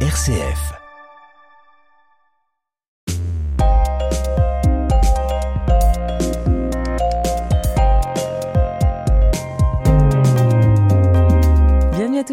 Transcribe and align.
RCF. 0.00 0.85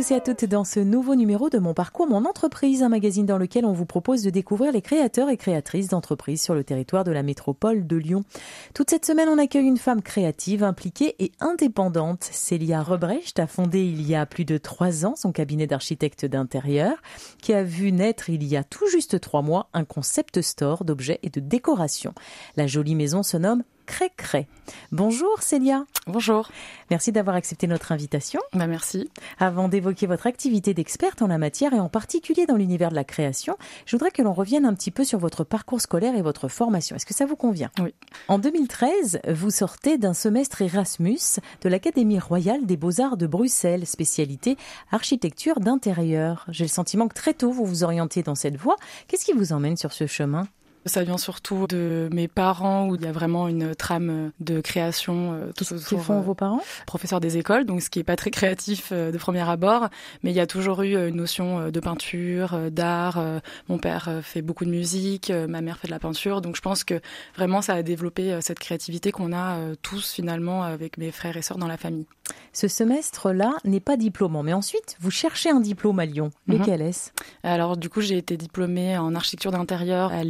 Tous 0.04 0.12
et 0.12 0.16
à 0.16 0.20
toutes 0.20 0.46
dans 0.46 0.66
ce 0.66 0.82
nouveau 0.82 1.16
numéro 1.16 1.50
de 1.50 1.60
Mon 1.60 1.74
Parcours, 1.74 2.08
Mon 2.08 2.26
Entreprise, 2.26 2.84
un 2.84 2.90
magazine 2.90 3.26
dans 3.26 3.38
lequel 3.38 3.66
on 3.66 3.72
vous 3.72 3.86
propose 3.86 4.22
de 4.22 4.30
découvrir 4.30 4.74
les 4.74 4.82
créateurs 4.82 5.30
et 5.30 5.38
créatrices 5.38 5.88
d'entreprises 5.88 6.42
sur 6.42 6.56
le 6.56 6.66
territoire 6.66 7.06
de 7.06 7.12
la 7.12 7.24
métropole 7.24 7.88
de 7.88 7.96
Lyon. 7.96 8.26
Toute 8.74 8.90
cette 8.90 9.06
semaine, 9.06 9.30
on 9.30 9.38
accueille 9.38 9.66
une 9.66 9.78
femme 9.78 10.02
créative, 10.02 10.64
impliquée 10.64 11.16
et 11.20 11.32
indépendante. 11.40 12.24
Célia 12.24 12.84
Rebrecht 12.84 13.40
a 13.40 13.48
fondé 13.48 13.86
il 13.86 14.02
y 14.06 14.14
a 14.14 14.26
plus 14.26 14.44
de 14.44 14.58
trois 14.58 15.06
ans 15.06 15.16
son 15.16 15.32
cabinet 15.32 15.68
d'architecte 15.68 16.26
d'intérieur, 16.26 16.96
qui 17.42 17.54
a 17.54 17.64
vu 17.64 17.94
naître 17.94 18.30
il 18.30 18.44
y 18.44 18.58
a 18.58 18.66
tout 18.66 18.88
juste 18.88 19.22
trois 19.22 19.42
mois 19.42 19.70
un 19.74 19.86
concept 19.86 20.42
store 20.42 20.84
d'objets 20.84 21.20
et 21.24 21.30
de 21.30 21.40
décoration. 21.40 22.14
La 22.58 22.68
jolie 22.68 22.96
maison 22.96 23.24
se 23.24 23.38
nomme 23.38 23.64
Cré 23.86 24.48
Bonjour 24.92 25.42
Célia. 25.42 25.86
Bonjour. 26.08 26.50
Merci 26.90 27.12
d'avoir 27.12 27.36
accepté 27.36 27.68
notre 27.68 27.92
invitation. 27.92 28.40
Bah 28.54 28.68
merci. 28.68 29.10
Avant 29.40 29.68
d'évoquer 29.68 30.08
votre 30.08 30.28
activité 30.28 30.74
d'experte 30.74 31.22
en 31.22 31.28
la 31.28 31.38
matière 31.38 31.74
et 31.74 31.80
en 31.80 31.90
particulier 31.90 32.46
dans 32.46 32.56
l'univers 32.56 32.90
de 32.90 32.96
la 32.96 33.04
création, 33.04 33.58
je 33.86 33.96
voudrais 33.96 34.12
que 34.12 34.22
l'on 34.22 34.34
revienne 34.34 34.66
un 34.66 34.74
petit 34.74 34.92
peu 34.92 35.04
sur 35.04 35.20
votre 35.20 35.44
parcours 35.44 35.82
scolaire 35.82 36.16
et 36.16 36.22
votre 36.22 36.48
formation. 36.48 36.96
Est-ce 36.96 37.06
que 37.06 37.14
ça 37.14 37.26
vous 37.26 37.36
convient? 37.36 37.72
Oui. 37.80 37.94
En 38.28 38.40
2013, 38.40 39.22
vous 39.30 39.52
sortez 39.52 39.98
d'un 39.98 40.14
semestre 40.14 40.62
Erasmus 40.62 41.40
de 41.62 41.70
l'Académie 41.70 42.20
royale 42.20 42.66
des 42.66 42.78
beaux-arts 42.78 43.18
de 43.18 43.28
Bruxelles, 43.28 43.86
spécialité 43.86 44.58
architecture 44.92 45.60
d'intérieur. 45.60 46.46
J'ai 46.50 46.66
le 46.66 46.70
sentiment 46.70 47.08
que 47.08 47.16
très 47.16 47.34
tôt 47.34 47.52
vous 47.52 47.66
vous 47.66 47.84
orientez 47.84 48.24
dans 48.24 48.36
cette 48.36 48.58
voie. 48.58 48.76
Qu'est-ce 49.08 49.26
qui 49.26 49.34
vous 49.34 49.54
emmène 49.54 49.78
sur 49.78 49.94
ce 49.94 50.08
chemin? 50.08 50.48
Ça 50.86 51.04
vient 51.04 51.18
surtout 51.18 51.68
de 51.68 52.10
mes 52.12 52.28
parents 52.28 52.88
où 52.88 52.96
il 52.96 53.02
y 53.02 53.08
a 53.08 53.12
vraiment 53.12 53.48
une 53.48 53.76
trame 53.76 54.32
de 54.40 54.62
création 54.62 55.34
euh, 55.34 55.52
tout 55.56 55.64
ce 55.64 55.76
que 55.76 55.98
font 55.98 56.22
vos 56.22 56.34
parents? 56.34 56.62
Professeurs 56.86 57.20
des 57.20 57.38
écoles, 57.38 57.66
donc 57.66 57.82
ce 57.82 57.90
qui 57.90 58.00
est 58.00 58.04
pas 58.04 58.16
très 58.16 58.32
créatif 58.32 58.90
euh, 58.92 59.12
de 59.12 59.18
premier 59.18 59.48
abord, 59.48 59.90
mais 60.24 60.32
il 60.32 60.36
y 60.36 60.40
a 60.40 60.48
toujours 60.48 60.82
eu 60.82 60.96
une 61.08 61.16
notion 61.16 61.70
de 61.70 61.80
peinture, 61.80 62.72
d'art. 62.72 63.24
Mon 63.70 63.78
père 63.78 64.10
fait 64.22 64.42
beaucoup 64.42 64.66
de 64.66 64.70
musique, 64.70 65.32
ma 65.32 65.62
mère 65.62 65.78
fait 65.78 65.88
de 65.88 65.94
la 65.94 66.00
peinture, 66.00 66.42
donc 66.42 66.56
je 66.56 66.62
pense 66.62 66.84
que 66.84 67.00
vraiment 67.36 67.62
ça 67.62 67.74
a 67.74 67.84
développé 67.84 68.38
cette 68.42 68.60
créativité 68.60 69.12
qu'on 69.12 69.34
a 69.34 69.58
tous 69.82 70.12
finalement 70.12 70.64
avec 70.64 70.98
mes 70.98 71.12
frères 71.12 71.38
et 71.38 71.42
sœurs 71.42 71.58
dans 71.58 71.68
la 71.68 71.78
famille. 71.78 72.06
Ce 72.54 72.68
semestre-là 72.68 73.54
n'est 73.66 73.80
pas 73.80 73.98
diplômant, 73.98 74.44
mais 74.44 74.54
ensuite 74.54 74.96
vous 75.00 75.12
cherchez 75.12 75.50
un 75.50 75.60
diplôme 75.60 76.00
à 76.00 76.06
Lyon. 76.06 76.32
Mhm. 76.48 76.60
Lequel 76.60 76.82
est-ce? 76.82 77.12
Alors 77.44 77.78
du 77.78 77.90
coup 77.90 78.02
j'ai 78.02 78.18
été 78.18 78.38
diplômée 78.38 78.98
en 78.98 79.16
architecture 79.16 79.52
d'intérieur 79.52 80.12
à 80.12 80.24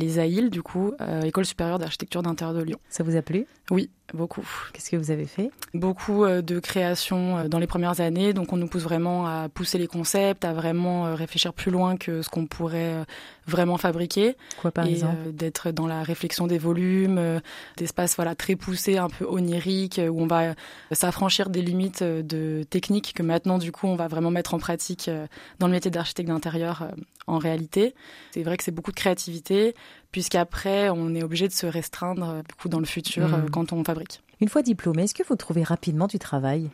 du 0.49 0.61
coup, 0.61 0.93
euh, 1.01 1.21
École 1.21 1.45
supérieure 1.45 1.79
d'architecture 1.79 2.21
d'intérieur 2.21 2.55
de 2.55 2.63
Lyon. 2.63 2.79
Ça 2.89 3.03
vous 3.03 3.15
a 3.15 3.21
plu? 3.21 3.45
Oui, 3.71 3.89
beaucoup. 4.13 4.47
Qu'est-ce 4.73 4.89
que 4.89 4.97
vous 4.97 5.11
avez 5.11 5.25
fait? 5.25 5.51
Beaucoup 5.73 6.23
euh, 6.23 6.41
de 6.41 6.59
création 6.59 7.37
euh, 7.37 7.47
dans 7.47 7.59
les 7.59 7.67
premières 7.67 8.01
années, 8.01 8.33
donc 8.33 8.53
on 8.53 8.57
nous 8.57 8.67
pousse 8.67 8.83
vraiment 8.83 9.25
à 9.25 9.49
pousser 9.49 9.77
les 9.77 9.87
concepts, 9.87 10.45
à 10.45 10.53
vraiment 10.53 11.15
réfléchir 11.15 11.53
plus 11.53 11.71
loin 11.71 11.97
que 11.97 12.21
ce 12.21 12.29
qu'on 12.29 12.45
pourrait 12.45 13.05
vraiment 13.47 13.77
fabriquer. 13.77 14.35
Quoi 14.61 14.71
par 14.71 14.85
exemple? 14.85 15.31
D'être 15.31 15.71
dans 15.71 15.87
la 15.87 16.03
réflexion 16.03 16.47
des 16.47 16.57
volumes, 16.57 17.41
d'espaces 17.77 18.15
voilà 18.15 18.35
très 18.35 18.55
poussés, 18.55 18.97
un 18.97 19.09
peu 19.09 19.25
oniriques, 19.25 19.99
où 20.09 20.21
on 20.21 20.27
va 20.27 20.55
s'affranchir 20.91 21.49
des 21.49 21.61
limites 21.61 22.03
de 22.03 22.63
technique 22.69 23.13
que 23.13 23.23
maintenant 23.23 23.57
du 23.57 23.71
coup 23.71 23.87
on 23.87 23.95
va 23.95 24.07
vraiment 24.07 24.31
mettre 24.31 24.53
en 24.53 24.59
pratique 24.59 25.09
dans 25.59 25.67
le 25.67 25.73
métier 25.73 25.91
d'architecte 25.91 26.29
d'intérieur 26.29 26.87
en 27.27 27.37
réalité. 27.37 27.95
C'est 28.31 28.43
vrai 28.43 28.57
que 28.57 28.63
c'est 28.63 28.71
beaucoup 28.71 28.91
de 28.91 28.97
créativité, 28.97 29.75
puisqu'après, 30.13 30.89
on 30.89 31.13
est 31.15 31.23
obligé 31.23 31.49
de 31.49 31.53
se 31.53 31.65
restreindre 31.65 32.29
euh, 32.29 32.41
beaucoup 32.47 32.69
dans 32.69 32.79
le 32.79 32.85
futur 32.85 33.27
mmh. 33.27 33.33
euh, 33.33 33.49
quand 33.51 33.73
on 33.73 33.83
fabrique. 33.83 34.21
Une 34.39 34.47
fois 34.47 34.61
diplômé, 34.61 35.03
est-ce 35.03 35.15
que 35.15 35.23
vous 35.27 35.35
trouvez 35.35 35.63
rapidement 35.63 36.07
du 36.07 36.19
travail? 36.19 36.69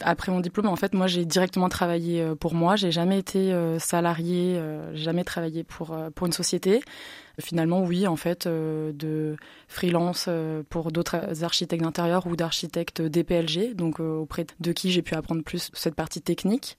Après 0.00 0.32
mon 0.32 0.40
diplôme, 0.40 0.66
en 0.66 0.76
fait, 0.76 0.94
moi, 0.94 1.06
j'ai 1.06 1.24
directement 1.24 1.68
travaillé 1.68 2.20
euh, 2.20 2.34
pour 2.34 2.54
moi. 2.54 2.76
J'ai 2.76 2.90
jamais 2.90 3.18
été 3.18 3.54
salarié, 3.78 4.60
j'ai 4.94 5.04
jamais 5.04 5.24
travaillé 5.24 5.64
pour 5.64 5.96
pour 6.14 6.26
une 6.26 6.32
société. 6.32 6.82
Finalement, 7.40 7.82
oui, 7.82 8.06
en 8.06 8.16
fait, 8.16 8.46
de 8.46 9.36
freelance 9.68 10.28
pour 10.68 10.92
d'autres 10.92 11.44
architectes 11.44 11.82
d'intérieur 11.82 12.26
ou 12.26 12.36
d'architectes 12.36 13.00
DPLG, 13.00 13.74
donc 13.74 14.00
auprès 14.00 14.46
de 14.60 14.72
qui 14.72 14.90
j'ai 14.90 15.02
pu 15.02 15.14
apprendre 15.14 15.42
plus 15.42 15.70
cette 15.72 15.94
partie 15.94 16.20
technique 16.20 16.76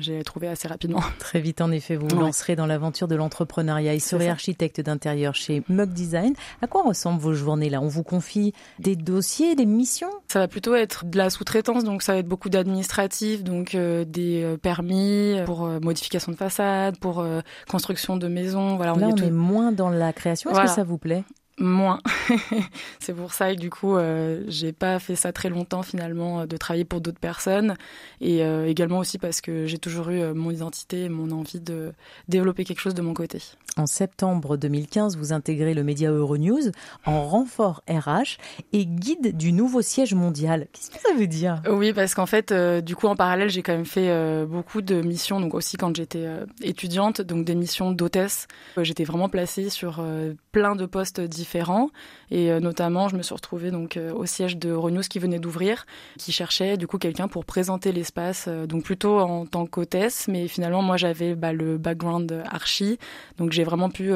j'ai 0.00 0.22
trouvé 0.24 0.48
assez 0.48 0.68
rapidement. 0.68 1.02
Très 1.18 1.40
vite, 1.40 1.60
en 1.60 1.70
effet, 1.70 1.96
vous 1.96 2.08
vous 2.08 2.20
lancerez 2.20 2.56
dans 2.56 2.66
l'aventure 2.66 3.08
de 3.08 3.14
l'entrepreneuriat. 3.14 3.94
Il 3.94 4.00
serez 4.00 4.28
architecte 4.28 4.80
d'intérieur 4.80 5.34
chez 5.34 5.62
Mug 5.68 5.90
Design. 5.90 6.34
À 6.62 6.66
quoi 6.66 6.82
ressemblent 6.82 7.20
vos 7.20 7.32
journées 7.32 7.70
là? 7.70 7.80
On 7.80 7.88
vous 7.88 8.02
confie 8.02 8.52
des 8.78 8.96
dossiers, 8.96 9.54
des 9.54 9.66
missions? 9.66 10.10
Ça 10.28 10.38
va 10.38 10.48
plutôt 10.48 10.74
être 10.74 11.04
de 11.04 11.18
la 11.18 11.30
sous-traitance, 11.30 11.84
donc 11.84 12.02
ça 12.02 12.12
va 12.12 12.18
être 12.18 12.28
beaucoup 12.28 12.48
d'administratifs, 12.48 13.42
donc 13.42 13.74
euh, 13.74 14.04
des 14.04 14.42
euh, 14.42 14.56
permis 14.56 15.36
pour 15.44 15.66
euh, 15.66 15.80
modification 15.80 16.32
de 16.32 16.36
façade, 16.36 16.98
pour 16.98 17.24
construction 17.68 18.16
de 18.16 18.28
maisons. 18.28 18.76
Voilà, 18.76 18.94
on, 18.94 19.16
est, 19.16 19.30
moins 19.30 19.72
dans 19.72 19.90
la 19.90 20.12
création. 20.12 20.50
Est-ce 20.50 20.60
que 20.60 20.68
ça 20.68 20.84
vous 20.84 20.98
plaît? 20.98 21.24
Moins. 21.60 22.00
c'est 22.98 23.14
pour 23.14 23.32
ça 23.32 23.54
que 23.54 23.60
du 23.60 23.70
coup, 23.70 23.96
euh, 23.96 24.42
j'ai 24.48 24.72
pas 24.72 24.98
fait 24.98 25.16
ça 25.16 25.32
très 25.32 25.48
longtemps 25.48 25.82
finalement, 25.82 26.40
euh, 26.40 26.46
de 26.46 26.56
travailler 26.56 26.84
pour 26.84 27.00
d'autres 27.00 27.20
personnes. 27.20 27.76
Et 28.20 28.42
euh, 28.42 28.66
également 28.66 28.98
aussi 28.98 29.18
parce 29.18 29.40
que 29.40 29.66
j'ai 29.66 29.78
toujours 29.78 30.10
eu 30.10 30.20
euh, 30.20 30.34
mon 30.34 30.50
identité 30.50 31.04
et 31.04 31.08
mon 31.08 31.30
envie 31.30 31.60
de 31.60 31.92
développer 32.28 32.64
quelque 32.64 32.80
chose 32.80 32.94
de 32.94 33.02
mon 33.02 33.14
côté. 33.14 33.42
En 33.76 33.86
septembre 33.86 34.56
2015, 34.56 35.16
vous 35.16 35.32
intégrez 35.32 35.74
le 35.74 35.84
média 35.84 36.10
Euronews 36.10 36.72
en 37.06 37.24
renfort 37.24 37.82
RH 37.88 38.38
et 38.72 38.84
guide 38.84 39.36
du 39.36 39.52
nouveau 39.52 39.80
siège 39.80 40.14
mondial. 40.14 40.66
Qu'est-ce 40.72 40.90
que 40.90 40.98
ça 40.98 41.14
veut 41.14 41.28
dire? 41.28 41.62
Oui, 41.68 41.92
parce 41.92 42.14
qu'en 42.14 42.26
fait, 42.26 42.52
du 42.52 42.96
coup, 42.96 43.06
en 43.06 43.14
parallèle, 43.14 43.48
j'ai 43.48 43.62
quand 43.62 43.72
même 43.72 43.84
fait 43.84 44.44
beaucoup 44.44 44.82
de 44.82 45.00
missions, 45.02 45.40
donc 45.40 45.54
aussi 45.54 45.76
quand 45.76 45.94
j'étais 45.94 46.26
étudiante, 46.62 47.20
donc 47.20 47.44
des 47.44 47.54
missions 47.54 47.92
d'hôtesse. 47.92 48.48
j'étais 48.76 49.04
vraiment 49.04 49.28
placée 49.28 49.70
sur 49.70 50.04
plein 50.50 50.74
de 50.74 50.86
postes 50.86 51.20
différents 51.20 51.49
et 52.30 52.50
euh, 52.50 52.60
notamment, 52.60 53.08
je 53.08 53.16
me 53.16 53.22
suis 53.22 53.34
retrouvée 53.34 53.70
donc 53.70 53.96
euh, 53.96 54.12
au 54.12 54.26
siège 54.26 54.56
de 54.56 54.72
Renews 54.72 55.02
qui 55.02 55.18
venait 55.18 55.38
d'ouvrir, 55.38 55.86
qui 56.18 56.32
cherchait 56.32 56.76
du 56.76 56.86
coup 56.86 56.98
quelqu'un 56.98 57.28
pour 57.28 57.44
présenter 57.44 57.92
l'espace, 57.92 58.46
euh, 58.48 58.66
donc 58.66 58.84
plutôt 58.84 59.18
en 59.18 59.46
tant 59.46 59.66
qu'hôtesse, 59.66 60.28
mais 60.28 60.46
finalement 60.46 60.82
moi 60.82 60.96
j'avais 60.96 61.34
bah, 61.34 61.52
le 61.52 61.76
background 61.78 62.42
archi, 62.50 62.98
donc 63.38 63.52
j'ai 63.52 63.64
vraiment 63.64 63.90
pu 63.90 64.12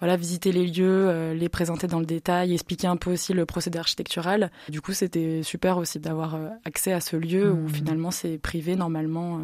voilà 0.00 0.16
visiter 0.16 0.52
les 0.52 0.66
lieux, 0.66 1.32
les 1.32 1.48
présenter 1.48 1.86
dans 1.86 2.00
le 2.00 2.06
détail, 2.06 2.52
expliquer 2.52 2.86
un 2.86 2.96
peu 2.96 3.12
aussi 3.12 3.32
le 3.32 3.46
procédé 3.46 3.78
architectural. 3.78 4.50
Du 4.68 4.80
coup, 4.80 4.92
c'était 4.92 5.42
super 5.42 5.78
aussi 5.78 5.98
d'avoir 5.98 6.36
accès 6.64 6.92
à 6.92 7.00
ce 7.00 7.16
lieu 7.16 7.50
où 7.50 7.66
mmh. 7.66 7.68
finalement 7.68 8.10
c'est 8.10 8.38
privé 8.38 8.76
normalement 8.76 9.40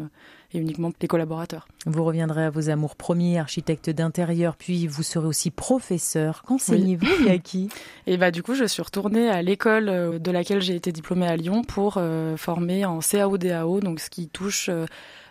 et 0.53 0.59
uniquement 0.59 0.91
les 1.01 1.07
collaborateurs. 1.07 1.67
Vous 1.85 2.03
reviendrez 2.03 2.45
à 2.45 2.49
vos 2.49 2.69
amours 2.69 2.95
premiers, 2.95 3.39
architecte 3.39 3.89
d'intérieur, 3.89 4.55
puis 4.55 4.87
vous 4.87 5.03
serez 5.03 5.27
aussi 5.27 5.51
professeur. 5.51 6.43
Qu'enseignez-vous 6.47 7.27
et 7.27 7.31
à 7.31 7.37
qui 7.37 7.69
Et 8.07 8.17
bah 8.17 8.31
du 8.31 8.43
coup, 8.43 8.55
je 8.55 8.65
suis 8.65 8.81
retournée 8.81 9.29
à 9.29 9.41
l'école 9.41 9.89
euh, 9.89 10.19
de 10.19 10.31
laquelle 10.31 10.61
j'ai 10.61 10.75
été 10.75 10.91
diplômée 10.91 11.27
à 11.27 11.35
Lyon 11.35 11.63
pour 11.63 11.95
euh, 11.97 12.37
former 12.37 12.85
en 12.85 12.99
CAO-DAO, 12.99 13.79
donc 13.79 13.99
ce 13.99 14.09
qui 14.09 14.27
touche 14.27 14.69
euh, 14.69 14.85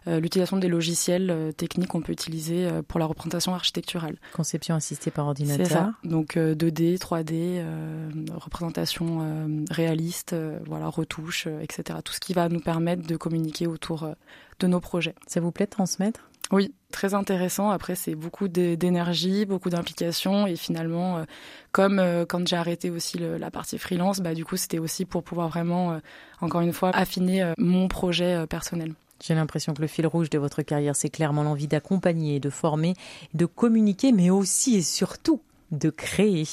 l'utilisation 0.07 0.57
des 0.57 0.69
logiciels 0.69 1.53
techniques 1.57 1.89
qu'on 1.89 2.03
peut 2.03 2.13
utiliser 2.13 2.69
pour 2.89 3.01
la 3.01 3.07
représentation 3.07 3.55
architecturale. 3.55 4.17
Conception 4.33 4.75
assistée 4.75 5.11
par 5.11 5.27
ordinateur. 5.27 5.67
C'est 5.67 5.73
ça. 5.73 5.95
Donc 6.05 6.37
2D, 6.37 6.99
3D, 6.99 7.63
représentation 8.35 9.57
réaliste, 9.71 10.37
voilà, 10.67 10.89
retouche, 10.89 11.47
etc. 11.63 11.99
Tout 12.05 12.13
ce 12.13 12.21
qui 12.21 12.33
va 12.35 12.49
nous 12.49 12.61
permettre 12.61 13.07
de 13.07 13.17
communiquer 13.17 13.67
autour 13.67 14.09
de 14.61 14.67
nos 14.67 14.81
projets. 14.81 15.15
Ça 15.27 15.41
vous 15.41 15.53
plaît 15.53 15.67
de 15.67 15.71
transmettre? 15.71 16.29
Oui, 16.51 16.75
très 16.93 17.15
intéressant. 17.15 17.71
Après, 17.71 17.95
c'est 17.95 18.15
beaucoup 18.15 18.49
d'énergie, 18.49 19.47
beaucoup 19.47 19.71
d'implication. 19.71 20.47
Et 20.47 20.57
finalement, 20.57 21.19
euh, 21.19 21.25
comme 21.73 21.99
euh, 21.99 22.27
quand 22.27 22.47
j'ai 22.47 22.57
arrêté 22.57 22.91
aussi 22.91 23.19
la 23.19 23.51
partie 23.51 23.79
freelance, 23.79 24.21
bah, 24.21 24.35
du 24.35 24.45
coup, 24.45 24.57
c'était 24.57 24.79
aussi 24.79 25.05
pour 25.05 25.23
pouvoir 25.23 25.49
vraiment, 25.49 25.93
euh, 25.93 25.99
encore 26.41 26.61
une 26.61 26.73
fois, 26.73 26.91
affiner 26.91 27.53
mon 27.59 27.89
projet 27.89 28.47
personnel. 28.47 28.95
J'ai 29.23 29.35
l'impression 29.35 29.75
que 29.75 29.81
le 29.81 29.87
fil 29.87 30.07
rouge 30.07 30.31
de 30.31 30.39
votre 30.39 30.63
carrière, 30.63 30.97
c'est 30.97 31.11
clairement 31.11 31.43
l'envie 31.43 31.69
d'accompagner, 31.69 32.41
de 32.41 32.51
former, 32.51 32.95
de 33.33 33.47
communiquer, 33.47 34.13
mais 34.13 34.31
aussi 34.31 34.77
et 34.77 34.83
surtout 34.83 35.41
de 35.71 35.91
créer. 35.91 36.45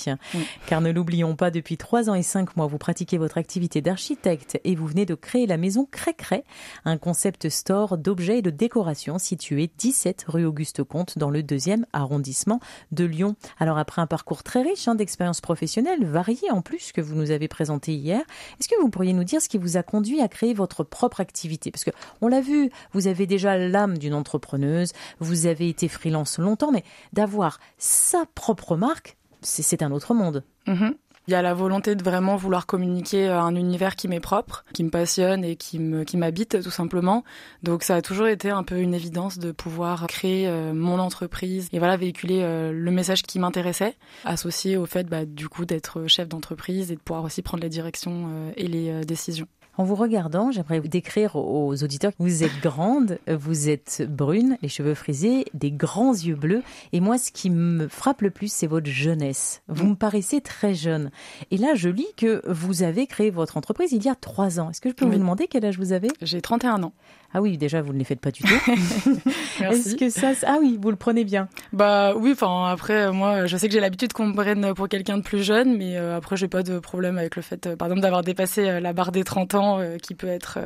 Car 0.68 0.81
ne 0.81 0.92
l'oublions 0.92 1.36
pas, 1.36 1.52
depuis 1.52 1.78
trois 1.78 2.10
ans 2.10 2.16
et 2.16 2.24
cinq 2.24 2.56
mois, 2.56 2.68
vous 2.68 2.78
pratiquez 2.78 3.18
votre 3.18 3.38
activité 3.38 3.81
d'architecte 3.81 4.60
et 4.63 4.75
vous 4.75 4.88
venez 4.88 5.06
de 5.06 5.16
créer 5.16 5.48
la 5.48 5.58
maison 5.58 5.88
Crécré, 5.90 6.44
un 6.86 6.98
concept 6.98 7.50
store 7.50 7.98
d'objets 7.98 8.40
et 8.40 8.42
de 8.42 8.50
décoration 8.50 9.19
situé 9.19 9.69
17 9.78 10.25
rue 10.28 10.46
Auguste 10.46 10.84
Comte 10.84 11.18
dans 11.18 11.30
le 11.30 11.44
deuxième 11.44 11.86
arrondissement 11.94 12.60
de 12.92 13.06
Lyon. 13.06 13.36
Alors 13.60 13.78
après 13.78 14.02
un 14.02 14.08
parcours 14.08 14.44
très 14.44 14.62
riche 14.62 14.88
hein, 14.88 14.96
d'expériences 14.96 15.42
professionnelles, 15.42 16.06
variées 16.06 16.52
en 16.52 16.62
plus 16.62 16.92
que 16.92 17.02
vous 17.02 17.16
nous 17.16 17.31
avez 17.31 17.48
présenté 17.48 17.94
hier, 17.94 18.22
est-ce 18.60 18.68
que 18.68 18.80
vous 18.81 18.90
pourriez 18.90 19.14
nous 19.14 19.24
dire 19.24 19.42
ce 19.42 19.50
qui 19.50 19.57
vous 19.57 19.78
a 19.78 19.84
conduit 19.84 20.22
à 20.22 20.28
créer 20.28 20.54
votre 20.54 20.84
propre 20.84 21.19
activité? 21.19 21.72
Parce 21.72 21.84
que 21.84 21.92
on 22.22 22.28
l'a 22.28 22.42
vu, 22.42 22.69
vous 22.94 23.07
avez 23.07 23.25
déjà 23.25 23.57
l'âme 23.57 23.98
d'une 23.98 24.14
entrepreneuse, 24.14 24.94
vous 25.19 25.46
avez 25.46 25.69
été 25.69 25.88
freelance 25.88 26.38
longtemps, 26.38 26.72
mais 26.72 26.84
d'avoir 27.14 27.60
sa 27.78 28.25
propre 28.36 28.75
marque, 28.75 29.11
c'est 29.42 29.84
un 29.84 29.92
autre 29.92 30.14
monde. 30.14 30.44
Mm-hmm. 30.68 30.94
Il 31.28 31.32
y 31.32 31.36
a 31.36 31.42
la 31.44 31.54
volonté 31.54 31.96
de 31.96 32.04
vraiment 32.04 32.36
vouloir 32.36 32.66
communiquer 32.66 33.30
euh, 33.30 33.40
un 33.40 33.56
univers 33.56 33.96
qui 33.96 34.08
m'est 34.08 34.20
propre, 34.20 34.66
qui 34.74 34.84
me 34.84 34.90
passionne 34.90 35.46
et 35.46 35.56
qui 35.56 35.78
me 35.78 36.04
qui 36.04 36.18
m'habite 36.18 36.64
tout 36.64 36.72
simplement. 36.72 37.24
Donc 37.62 37.84
ça 37.84 37.96
a 37.96 38.02
toujours 38.02 38.28
été 38.28 38.50
un 38.50 38.64
peu 38.64 38.80
une 38.80 38.96
évidence 38.96 39.38
de 39.38 39.52
pouvoir 39.52 40.08
créer 40.08 40.48
euh, 40.48 40.74
mon 40.74 40.98
entreprise 40.98 41.70
et 41.74 41.80
voilà 41.80 41.96
véhiculer 41.96 42.42
euh, 42.42 42.72
le 42.72 42.92
message 42.92 43.22
qui 43.22 43.38
m'intéressait, 43.38 43.96
associé 44.26 44.78
au 44.78 44.88
fait 44.88 45.08
bah, 45.08 45.26
du 45.26 45.48
coup 45.48 45.66
d'être 45.66 46.08
chef 46.08 46.28
d'entreprise 46.28 46.92
et 46.92 46.96
de 46.96 47.02
pouvoir 47.02 47.24
aussi 47.24 47.44
prendre 47.44 47.62
les 47.62 47.70
directions 47.70 48.52
et 48.58 48.68
les 48.68 49.06
décisions. 49.06 49.48
En 49.77 49.83
vous 49.83 49.95
regardant, 49.95 50.51
j'aimerais 50.51 50.79
vous 50.79 50.88
décrire 50.88 51.35
aux 51.35 51.83
auditeurs 51.83 52.12
vous 52.19 52.44
êtes 52.44 52.59
grande, 52.62 53.19
vous 53.27 53.69
êtes 53.69 54.03
brune, 54.07 54.57
les 54.62 54.68
cheveux 54.68 54.94
frisés, 54.94 55.45
des 55.53 55.71
grands 55.71 56.13
yeux 56.13 56.35
bleus. 56.35 56.62
Et 56.91 57.00
moi, 57.00 57.18
ce 57.18 57.31
qui 57.31 57.50
me 57.50 57.88
frappe 57.88 58.21
le 58.21 58.31
plus, 58.31 58.51
c'est 58.51 58.68
votre 58.68 58.89
jeunesse. 58.89 59.62
Vous 59.68 59.88
me 59.88 59.95
paraissez 59.95 60.41
très 60.41 60.73
jeune. 60.73 61.09
Et 61.51 61.57
là, 61.57 61.73
je 61.75 61.89
lis 61.89 62.07
que 62.18 62.41
vous 62.50 62.83
avez 62.83 63.07
créé 63.07 63.29
votre 63.29 63.57
entreprise 63.57 63.91
il 63.94 64.03
y 64.03 64.09
a 64.09 64.15
trois 64.15 64.59
ans. 64.59 64.69
Est-ce 64.69 64.81
que 64.81 64.89
je 64.89 64.94
peux 64.94 65.06
vous 65.06 65.18
demander 65.18 65.47
quel 65.47 65.65
âge 65.65 65.79
vous 65.79 65.94
avez? 65.94 66.09
J'ai 66.21 66.41
31 66.41 66.83
ans. 66.83 66.94
Ah 67.33 67.42
oui, 67.42 67.57
déjà, 67.57 67.81
vous 67.81 67.94
ne 67.94 67.98
les 67.98 68.04
faites 68.04 68.19
pas 68.19 68.31
du 68.31 68.44
tout. 68.44 68.54
Est-ce 69.63 69.95
que 69.95 70.10
ça... 70.10 70.31
Ah 70.45 70.57
oui, 70.60 70.78
vous 70.81 70.89
le 70.89 70.98
prenez 70.98 71.24
bien 71.24 71.48
Bah 71.72 72.13
oui, 72.16 72.31
enfin 72.33 72.68
après, 72.68 73.12
moi, 73.12 73.45
je 73.45 73.56
sais 73.57 73.68
que 73.68 73.74
j'ai 73.74 73.80
l'habitude 73.80 74.12
qu'on 74.12 74.28
me 74.28 74.33
prenne 74.33 74.74
pour 74.74 74.89
quelqu'un 74.89 75.18
de 75.18 75.24
plus 75.24 75.44
jeune, 75.44 75.78
mais 75.78 75.98
euh, 75.98 76.18
après, 76.18 76.36
j'ai 76.36 76.48
pas 76.48 76.63
de 76.63 76.80
problème 76.80 77.18
avec 77.18 77.36
le 77.36 77.42
fait, 77.42 77.68
euh, 77.68 77.75
par 77.75 77.88
exemple, 77.88 78.01
d'avoir 78.01 78.22
dépassé 78.22 78.68
euh, 78.68 78.80
la 78.80 78.92
barre 78.92 79.12
des 79.12 79.24
30 79.24 79.56
ans, 79.56 79.80
qui 80.01 80.16
peut 80.16 80.28
être 80.28 80.60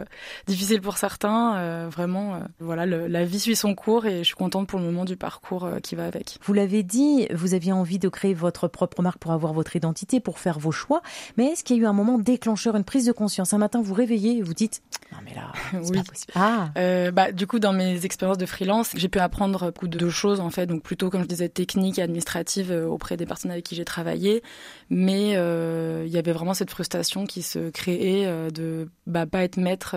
difficile 0.47 0.81
pour 0.81 0.97
certains. 0.97 1.87
vraiment, 1.89 2.39
voilà, 2.59 2.85
la 2.85 3.25
vie 3.25 3.39
suit 3.39 3.55
son 3.55 3.75
cours 3.75 4.05
et 4.05 4.19
je 4.19 4.23
suis 4.23 4.35
contente 4.35 4.67
pour 4.67 4.79
le 4.79 4.85
moment 4.85 5.05
du 5.05 5.17
parcours 5.17 5.69
qui 5.83 5.95
va 5.95 6.05
avec. 6.05 6.37
Vous 6.43 6.53
l'avez 6.53 6.83
dit, 6.83 7.27
vous 7.33 7.53
aviez 7.53 7.71
envie 7.71 7.99
de 7.99 8.09
créer 8.09 8.33
votre 8.33 8.67
propre 8.67 9.01
marque 9.01 9.19
pour 9.19 9.31
avoir 9.31 9.53
votre 9.53 9.75
identité, 9.75 10.19
pour 10.19 10.39
faire 10.39 10.59
vos 10.59 10.71
choix, 10.71 11.01
mais 11.37 11.45
est-ce 11.47 11.63
qu'il 11.63 11.77
y 11.77 11.79
a 11.79 11.83
eu 11.83 11.85
un 11.85 11.93
moment 11.93 12.17
déclencheur, 12.17 12.75
une 12.75 12.83
prise 12.83 13.05
de 13.05 13.11
conscience? 13.11 13.53
Un 13.53 13.57
matin, 13.57 13.81
vous 13.81 13.93
réveillez 13.93 14.37
et 14.37 14.41
vous 14.41 14.53
dites, 14.53 14.81
non 15.11 15.19
mais 15.23 15.33
là, 15.35 15.51
c'est 15.83 15.93
pas 15.93 16.03
possible. 16.03 16.33
Ah, 16.35 16.69
euh, 16.77 17.11
bah, 17.11 17.31
du 17.31 17.45
coup, 17.45 17.59
dans 17.59 17.73
mes 17.73 18.05
expériences 18.05 18.37
de 18.37 18.45
freelance, 18.45 18.91
j'ai 18.95 19.07
pu 19.07 19.19
apprendre 19.19 19.71
beaucoup 19.71 19.87
de 19.87 20.09
choses, 20.09 20.39
en 20.39 20.49
fait. 20.49 20.65
Donc, 20.65 20.81
plutôt, 20.81 21.09
comme 21.09 21.21
je 21.21 21.27
disais, 21.27 21.47
techniques 21.47 21.99
et 21.99 22.01
administratives 22.01 22.71
euh, 22.71 22.87
auprès 22.87 23.15
des 23.15 23.25
personnes 23.25 23.51
avec 23.51 23.65
qui 23.65 23.75
j'ai 23.75 23.85
travaillé. 23.85 24.41
Mais 24.89 25.33
euh, 25.35 26.03
il 26.07 26.11
y 26.11 26.17
avait 26.17 26.31
vraiment 26.31 26.53
cette 26.53 26.71
frustration 26.71 27.25
qui 27.25 27.43
se 27.43 27.69
créait 27.69 28.25
euh, 28.25 28.49
de 28.49 28.89
bah, 29.05 29.25
pas 29.27 29.43
être 29.43 29.57
maître 29.57 29.95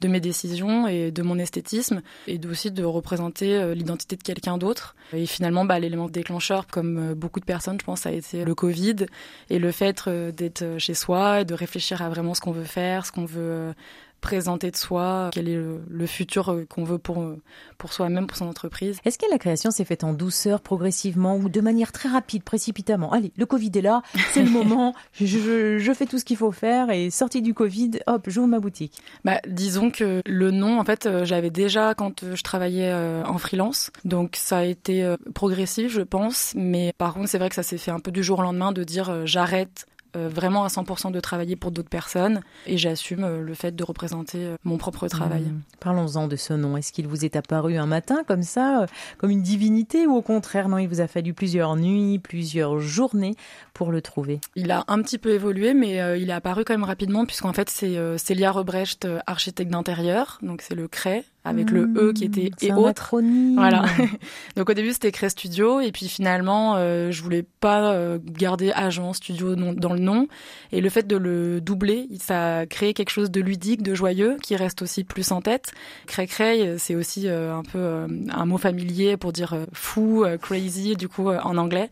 de 0.00 0.08
mes 0.08 0.20
décisions 0.20 0.86
et 0.86 1.10
de 1.10 1.22
mon 1.22 1.38
esthétisme 1.38 2.02
et 2.26 2.38
aussi 2.48 2.70
de 2.70 2.84
représenter 2.84 3.74
l'identité 3.74 4.16
de 4.16 4.22
quelqu'un 4.22 4.56
d'autre. 4.56 4.94
Et 5.12 5.26
finalement, 5.26 5.64
bah, 5.64 5.78
l'élément 5.80 6.08
déclencheur, 6.08 6.66
comme 6.68 7.14
beaucoup 7.14 7.40
de 7.40 7.44
personnes, 7.44 7.78
je 7.80 7.84
pense, 7.84 8.02
ça 8.02 8.10
a 8.10 8.12
été 8.12 8.44
le 8.44 8.54
Covid 8.54 9.06
et 9.50 9.58
le 9.58 9.72
fait 9.72 10.08
d'être 10.08 10.78
chez 10.78 10.94
soi 10.94 11.40
et 11.40 11.44
de 11.44 11.54
réfléchir 11.54 12.02
à 12.02 12.08
vraiment 12.08 12.34
ce 12.34 12.40
qu'on 12.40 12.52
veut 12.52 12.64
faire, 12.64 13.04
ce 13.04 13.12
qu'on 13.12 13.24
veut 13.24 13.74
présenter 14.20 14.70
de 14.70 14.76
soi, 14.76 15.30
quel 15.32 15.48
est 15.48 15.58
le, 15.88 16.06
futur 16.06 16.50
euh, 16.50 16.66
qu'on 16.68 16.84
veut 16.84 16.98
pour, 16.98 17.20
euh, 17.20 17.40
pour 17.76 17.92
soi-même, 17.92 18.26
pour 18.26 18.36
son 18.36 18.46
entreprise. 18.46 18.98
Est-ce 19.04 19.18
que 19.18 19.26
la 19.30 19.38
création 19.38 19.70
s'est 19.70 19.84
faite 19.84 20.04
en 20.04 20.12
douceur, 20.12 20.60
progressivement 20.60 21.36
ou 21.36 21.48
de 21.48 21.60
manière 21.60 21.92
très 21.92 22.08
rapide, 22.08 22.42
précipitamment? 22.42 23.12
Allez, 23.12 23.32
le 23.36 23.46
Covid 23.46 23.70
est 23.74 23.82
là, 23.82 24.02
c'est 24.32 24.42
le 24.42 24.50
moment, 24.58 24.94
je, 25.20 25.78
je, 25.78 25.92
fais 25.92 26.06
tout 26.06 26.18
ce 26.18 26.24
qu'il 26.24 26.36
faut 26.36 26.52
faire 26.52 26.90
et 26.90 27.10
sorti 27.10 27.42
du 27.42 27.54
Covid, 27.54 27.92
hop, 28.06 28.24
j'ouvre 28.28 28.48
ma 28.48 28.60
boutique. 28.60 29.02
Bah, 29.24 29.40
disons 29.46 29.90
que 29.90 30.22
le 30.26 30.50
nom, 30.50 30.80
en 30.80 30.84
fait, 30.84 31.06
euh, 31.06 31.24
j'avais 31.24 31.50
déjà 31.50 31.94
quand 31.94 32.34
je 32.34 32.42
travaillais 32.42 32.92
en 32.92 33.38
freelance, 33.38 33.90
donc 34.04 34.36
ça 34.36 34.58
a 34.58 34.64
été 34.64 35.14
progressif, 35.34 35.92
je 35.92 36.00
pense, 36.00 36.52
mais 36.56 36.92
par 36.98 37.14
contre, 37.14 37.28
c'est 37.28 37.38
vrai 37.38 37.48
que 37.48 37.54
ça 37.54 37.62
s'est 37.62 37.78
fait 37.78 37.90
un 37.90 38.00
peu 38.00 38.10
du 38.10 38.22
jour 38.22 38.38
au 38.38 38.42
lendemain 38.42 38.72
de 38.72 38.84
dire 38.84 39.26
j'arrête 39.26 39.86
vraiment 40.26 40.64
à 40.64 40.68
100% 40.68 41.12
de 41.12 41.20
travailler 41.20 41.54
pour 41.54 41.70
d'autres 41.70 41.88
personnes 41.88 42.40
et 42.66 42.76
j'assume 42.78 43.24
euh, 43.24 43.42
le 43.42 43.54
fait 43.54 43.76
de 43.76 43.84
représenter 43.84 44.38
euh, 44.38 44.56
mon 44.64 44.78
propre 44.78 45.06
travail. 45.06 45.42
Mmh. 45.42 45.60
Parlons-en 45.80 46.26
de 46.26 46.36
ce 46.36 46.54
nom. 46.54 46.76
Est-ce 46.76 46.92
qu'il 46.92 47.06
vous 47.06 47.24
est 47.24 47.36
apparu 47.36 47.76
un 47.76 47.86
matin 47.86 48.24
comme 48.26 48.42
ça, 48.42 48.86
comme 49.18 49.30
une 49.30 49.42
divinité 49.42 50.06
ou 50.06 50.16
au 50.16 50.22
contraire, 50.22 50.68
non, 50.68 50.78
il 50.78 50.88
vous 50.88 51.00
a 51.00 51.06
fallu 51.06 51.34
plusieurs 51.34 51.76
nuits, 51.76 52.18
plusieurs 52.18 52.80
journées 52.80 53.34
pour 53.74 53.92
le 53.92 54.02
trouver? 54.02 54.40
Il 54.56 54.70
a 54.70 54.84
un 54.88 55.00
petit 55.02 55.18
peu 55.18 55.30
évolué, 55.30 55.74
mais 55.74 56.20
il 56.20 56.30
est 56.30 56.32
apparu 56.32 56.64
quand 56.64 56.74
même 56.74 56.84
rapidement 56.84 57.26
puisqu'en 57.26 57.52
fait 57.52 57.68
c'est 57.70 57.96
Célia 58.18 58.50
Rebrecht, 58.50 59.06
architecte 59.26 59.70
d'intérieur, 59.70 60.38
donc 60.42 60.62
c'est 60.62 60.74
le 60.74 60.88
CRE 60.88 61.22
avec 61.44 61.70
le 61.70 61.88
E 61.96 62.12
qui 62.12 62.24
était 62.24 62.50
et 62.60 62.72
autres. 62.72 63.14
Voilà. 63.54 63.84
Donc 64.56 64.68
au 64.68 64.74
début 64.74 64.92
c'était 64.92 65.12
Cré 65.12 65.30
Studio 65.30 65.80
et 65.80 65.92
puis 65.92 66.08
finalement 66.08 66.74
euh, 66.76 67.10
je 67.10 67.22
voulais 67.22 67.44
pas 67.60 67.92
euh, 67.92 68.18
garder 68.22 68.72
agent 68.72 69.12
studio 69.14 69.54
dans 69.54 69.92
le 69.92 70.00
nom 70.00 70.28
et 70.72 70.80
le 70.80 70.90
fait 70.90 71.06
de 71.06 71.16
le 71.16 71.60
doubler 71.60 72.08
ça 72.18 72.58
a 72.58 72.66
créé 72.66 72.92
quelque 72.92 73.10
chose 73.10 73.30
de 73.30 73.40
ludique, 73.40 73.82
de 73.82 73.94
joyeux 73.94 74.36
qui 74.42 74.56
reste 74.56 74.82
aussi 74.82 75.04
plus 75.04 75.32
en 75.32 75.40
tête. 75.40 75.72
Cré 76.06 76.26
Cré 76.26 76.76
c'est 76.78 76.94
aussi 76.94 77.28
euh, 77.28 77.54
un 77.54 77.62
peu 77.62 77.78
euh, 77.78 78.06
un 78.30 78.44
mot 78.44 78.58
familier 78.58 79.16
pour 79.16 79.32
dire 79.32 79.56
fou, 79.72 80.24
crazy 80.40 80.96
du 80.96 81.08
coup 81.08 81.28
en 81.30 81.56
anglais. 81.56 81.90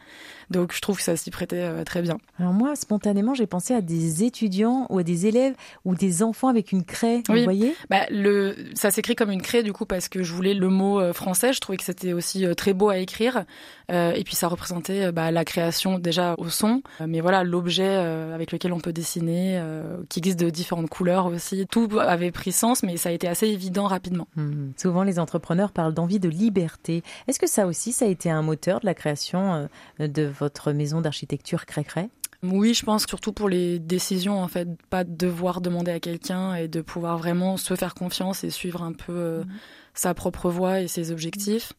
Donc 0.50 0.72
je 0.72 0.80
trouve 0.80 0.96
que 0.96 1.02
ça 1.02 1.16
s'y 1.16 1.30
prêtait 1.30 1.62
euh, 1.62 1.84
très 1.84 2.02
bien. 2.02 2.18
Alors 2.38 2.52
moi, 2.52 2.76
spontanément, 2.76 3.34
j'ai 3.34 3.46
pensé 3.46 3.74
à 3.74 3.80
des 3.80 4.24
étudiants 4.24 4.86
ou 4.90 4.98
à 4.98 5.02
des 5.02 5.26
élèves 5.26 5.54
ou 5.84 5.94
des 5.94 6.22
enfants 6.22 6.48
avec 6.48 6.72
une 6.72 6.84
craie, 6.84 7.22
vous 7.28 7.42
voyez? 7.42 7.74
Bah, 7.90 8.02
le, 8.10 8.54
Ça 8.74 8.90
s'écrit 8.90 9.16
comme 9.16 9.30
une 9.30 9.42
craie 9.42 9.62
du 9.62 9.72
coup 9.72 9.86
parce 9.86 10.08
que 10.08 10.22
je 10.22 10.32
voulais 10.32 10.54
le 10.54 10.68
mot 10.68 11.00
euh, 11.00 11.12
français. 11.12 11.52
Je 11.52 11.60
trouvais 11.60 11.76
que 11.76 11.84
c'était 11.84 12.12
aussi 12.12 12.46
euh, 12.46 12.54
très 12.54 12.74
beau 12.74 12.88
à 12.88 12.98
écrire. 12.98 13.44
et 13.90 14.22
puis 14.24 14.34
ça 14.34 14.48
représentait 14.48 15.12
bah, 15.12 15.30
la 15.30 15.44
création 15.44 15.98
déjà 15.98 16.34
au 16.38 16.48
son. 16.48 16.82
mais 17.06 17.20
voilà, 17.20 17.44
l'objet 17.44 17.96
avec 17.96 18.52
lequel 18.52 18.72
on 18.72 18.80
peut 18.80 18.92
dessiner, 18.92 19.62
qui 20.08 20.18
existe 20.18 20.40
de 20.40 20.50
différentes 20.50 20.88
couleurs 20.88 21.26
aussi. 21.26 21.66
Tout 21.70 21.88
avait 22.00 22.30
pris 22.30 22.52
sens, 22.52 22.82
mais 22.82 22.96
ça 22.96 23.10
a 23.10 23.12
été 23.12 23.28
assez 23.28 23.46
évident 23.46 23.86
rapidement. 23.86 24.26
Mmh. 24.36 24.70
Souvent, 24.76 25.02
les 25.02 25.18
entrepreneurs 25.18 25.72
parlent 25.72 25.94
d'envie 25.94 26.18
de 26.18 26.28
liberté. 26.28 27.02
Est-ce 27.28 27.38
que 27.38 27.46
ça 27.46 27.66
aussi, 27.66 27.92
ça 27.92 28.04
a 28.04 28.08
été 28.08 28.30
un 28.30 28.42
moteur 28.42 28.80
de 28.80 28.86
la 28.86 28.94
création 28.94 29.68
de 29.98 30.24
votre 30.38 30.72
maison 30.72 31.00
d'architecture 31.00 31.66
Crécré 31.66 32.08
oui, 32.42 32.74
je 32.74 32.84
pense 32.84 33.06
surtout 33.06 33.32
pour 33.32 33.48
les 33.48 33.78
décisions, 33.78 34.40
en 34.40 34.48
fait, 34.48 34.68
pas 34.90 35.04
devoir 35.04 35.60
demander 35.60 35.90
à 35.90 36.00
quelqu'un 36.00 36.54
et 36.54 36.68
de 36.68 36.80
pouvoir 36.80 37.18
vraiment 37.18 37.56
se 37.56 37.74
faire 37.74 37.94
confiance 37.94 38.44
et 38.44 38.50
suivre 38.50 38.82
un 38.82 38.92
peu 38.92 39.12
euh, 39.12 39.44
mhm. 39.44 39.50
sa 39.94 40.14
propre 40.14 40.50
voie 40.50 40.80
et 40.80 40.88
ses 40.88 41.10
objectifs. 41.10 41.72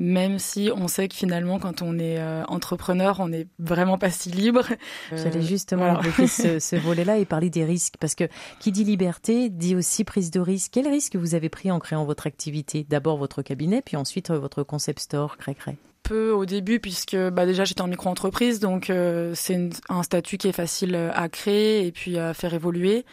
Même 0.00 0.40
si 0.40 0.70
on 0.74 0.88
sait 0.88 1.06
que 1.06 1.14
finalement, 1.14 1.60
quand 1.60 1.80
on 1.80 2.00
est 2.00 2.18
euh, 2.18 2.42
entrepreneur, 2.46 3.20
on 3.20 3.28
n'est 3.28 3.46
vraiment 3.60 3.96
pas 3.96 4.10
si 4.10 4.28
libre. 4.28 4.66
J'allais 5.12 5.36
euh, 5.36 5.40
justement 5.40 6.00
évoquer 6.00 6.26
ce, 6.26 6.58
ce 6.58 6.74
volet-là 6.74 7.18
et 7.18 7.24
parler 7.24 7.48
des 7.48 7.64
risques, 7.64 7.94
parce 8.00 8.16
que 8.16 8.24
qui 8.58 8.72
dit 8.72 8.82
liberté 8.82 9.50
dit 9.50 9.76
aussi 9.76 10.02
prise 10.02 10.32
de 10.32 10.40
risque. 10.40 10.72
Quel 10.74 10.88
risque 10.88 11.14
vous 11.14 11.36
avez 11.36 11.48
pris 11.48 11.70
en 11.70 11.78
créant 11.78 12.04
votre 12.04 12.26
activité? 12.26 12.84
D'abord 12.88 13.18
votre 13.18 13.42
cabinet, 13.42 13.82
puis 13.82 13.96
ensuite 13.96 14.30
votre 14.30 14.64
concept 14.64 14.98
store 15.00 15.36
Crécré 15.36 15.78
peu 16.04 16.30
au 16.30 16.46
début 16.46 16.78
puisque 16.78 17.16
bah 17.16 17.46
déjà 17.46 17.64
j'étais 17.64 17.80
en 17.80 17.88
micro-entreprise 17.88 18.60
donc 18.60 18.90
euh, 18.90 19.32
c'est 19.34 19.70
un 19.88 20.02
statut 20.02 20.36
qui 20.36 20.48
est 20.48 20.52
facile 20.52 20.94
à 21.14 21.28
créer 21.28 21.86
et 21.86 21.92
puis 21.92 22.18
à 22.18 22.34
faire 22.34 22.54
évoluer. 22.54 23.04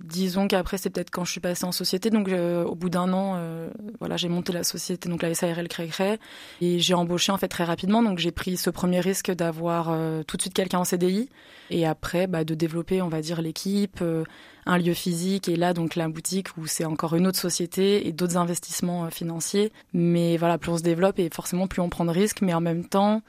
Disons 0.00 0.46
qu'après 0.46 0.78
c'est 0.78 0.90
peut-être 0.90 1.10
quand 1.10 1.24
je 1.24 1.32
suis 1.32 1.40
passée 1.40 1.64
en 1.64 1.72
société. 1.72 2.10
Donc 2.10 2.28
euh, 2.28 2.64
au 2.64 2.74
bout 2.74 2.90
d'un 2.90 3.12
an 3.12 3.34
euh, 3.36 3.70
voilà 3.98 4.16
j'ai 4.16 4.28
monté 4.28 4.52
la 4.52 4.62
société 4.62 5.08
donc 5.08 5.22
la 5.22 5.34
SARL 5.34 5.68
Cré 5.68 5.86
Cré. 5.88 6.18
Et 6.60 6.78
j'ai 6.78 6.94
embauché 6.94 7.32
en 7.32 7.38
fait 7.38 7.48
très 7.48 7.64
rapidement. 7.64 8.02
Donc 8.02 8.18
j'ai 8.18 8.32
pris 8.32 8.56
ce 8.56 8.70
premier 8.70 9.00
risque 9.00 9.30
d'avoir 9.30 9.86
tout 10.26 10.36
de 10.36 10.42
suite 10.42 10.54
quelqu'un 10.54 10.80
en 10.80 10.84
CDI 10.84 11.28
et 11.70 11.86
après 11.86 12.26
bah, 12.26 12.44
de 12.44 12.54
développer 12.54 13.02
on 13.02 13.08
va 13.08 13.20
dire 13.20 13.40
l'équipe 13.40 14.02
un 14.66 14.78
lieu 14.78 14.94
physique. 14.94 15.48
Et 15.48 15.56
là 15.56 15.72
donc 15.72 15.94
la 15.94 16.08
boutique 16.08 16.56
où 16.56 16.66
c'est 16.66 16.84
encore 16.84 17.14
une 17.14 17.26
autre 17.26 17.38
société 17.38 18.06
et 18.06 18.12
d'autres 18.12 18.36
investissements 18.36 19.06
euh, 19.06 19.10
financiers. 19.10 19.72
Mais 19.94 20.36
voilà, 20.36 20.58
plus 20.58 20.72
on 20.72 20.78
se 20.78 20.82
développe 20.82 21.18
et 21.18 21.30
forcément 21.32 21.66
plus 21.68 21.80
on 21.80 21.88
prend 21.88 22.04
de 22.04 22.10
risques, 22.10 22.42
mais 22.42 22.52
en 22.52 22.60
même 22.60 22.84
temps 22.84 23.22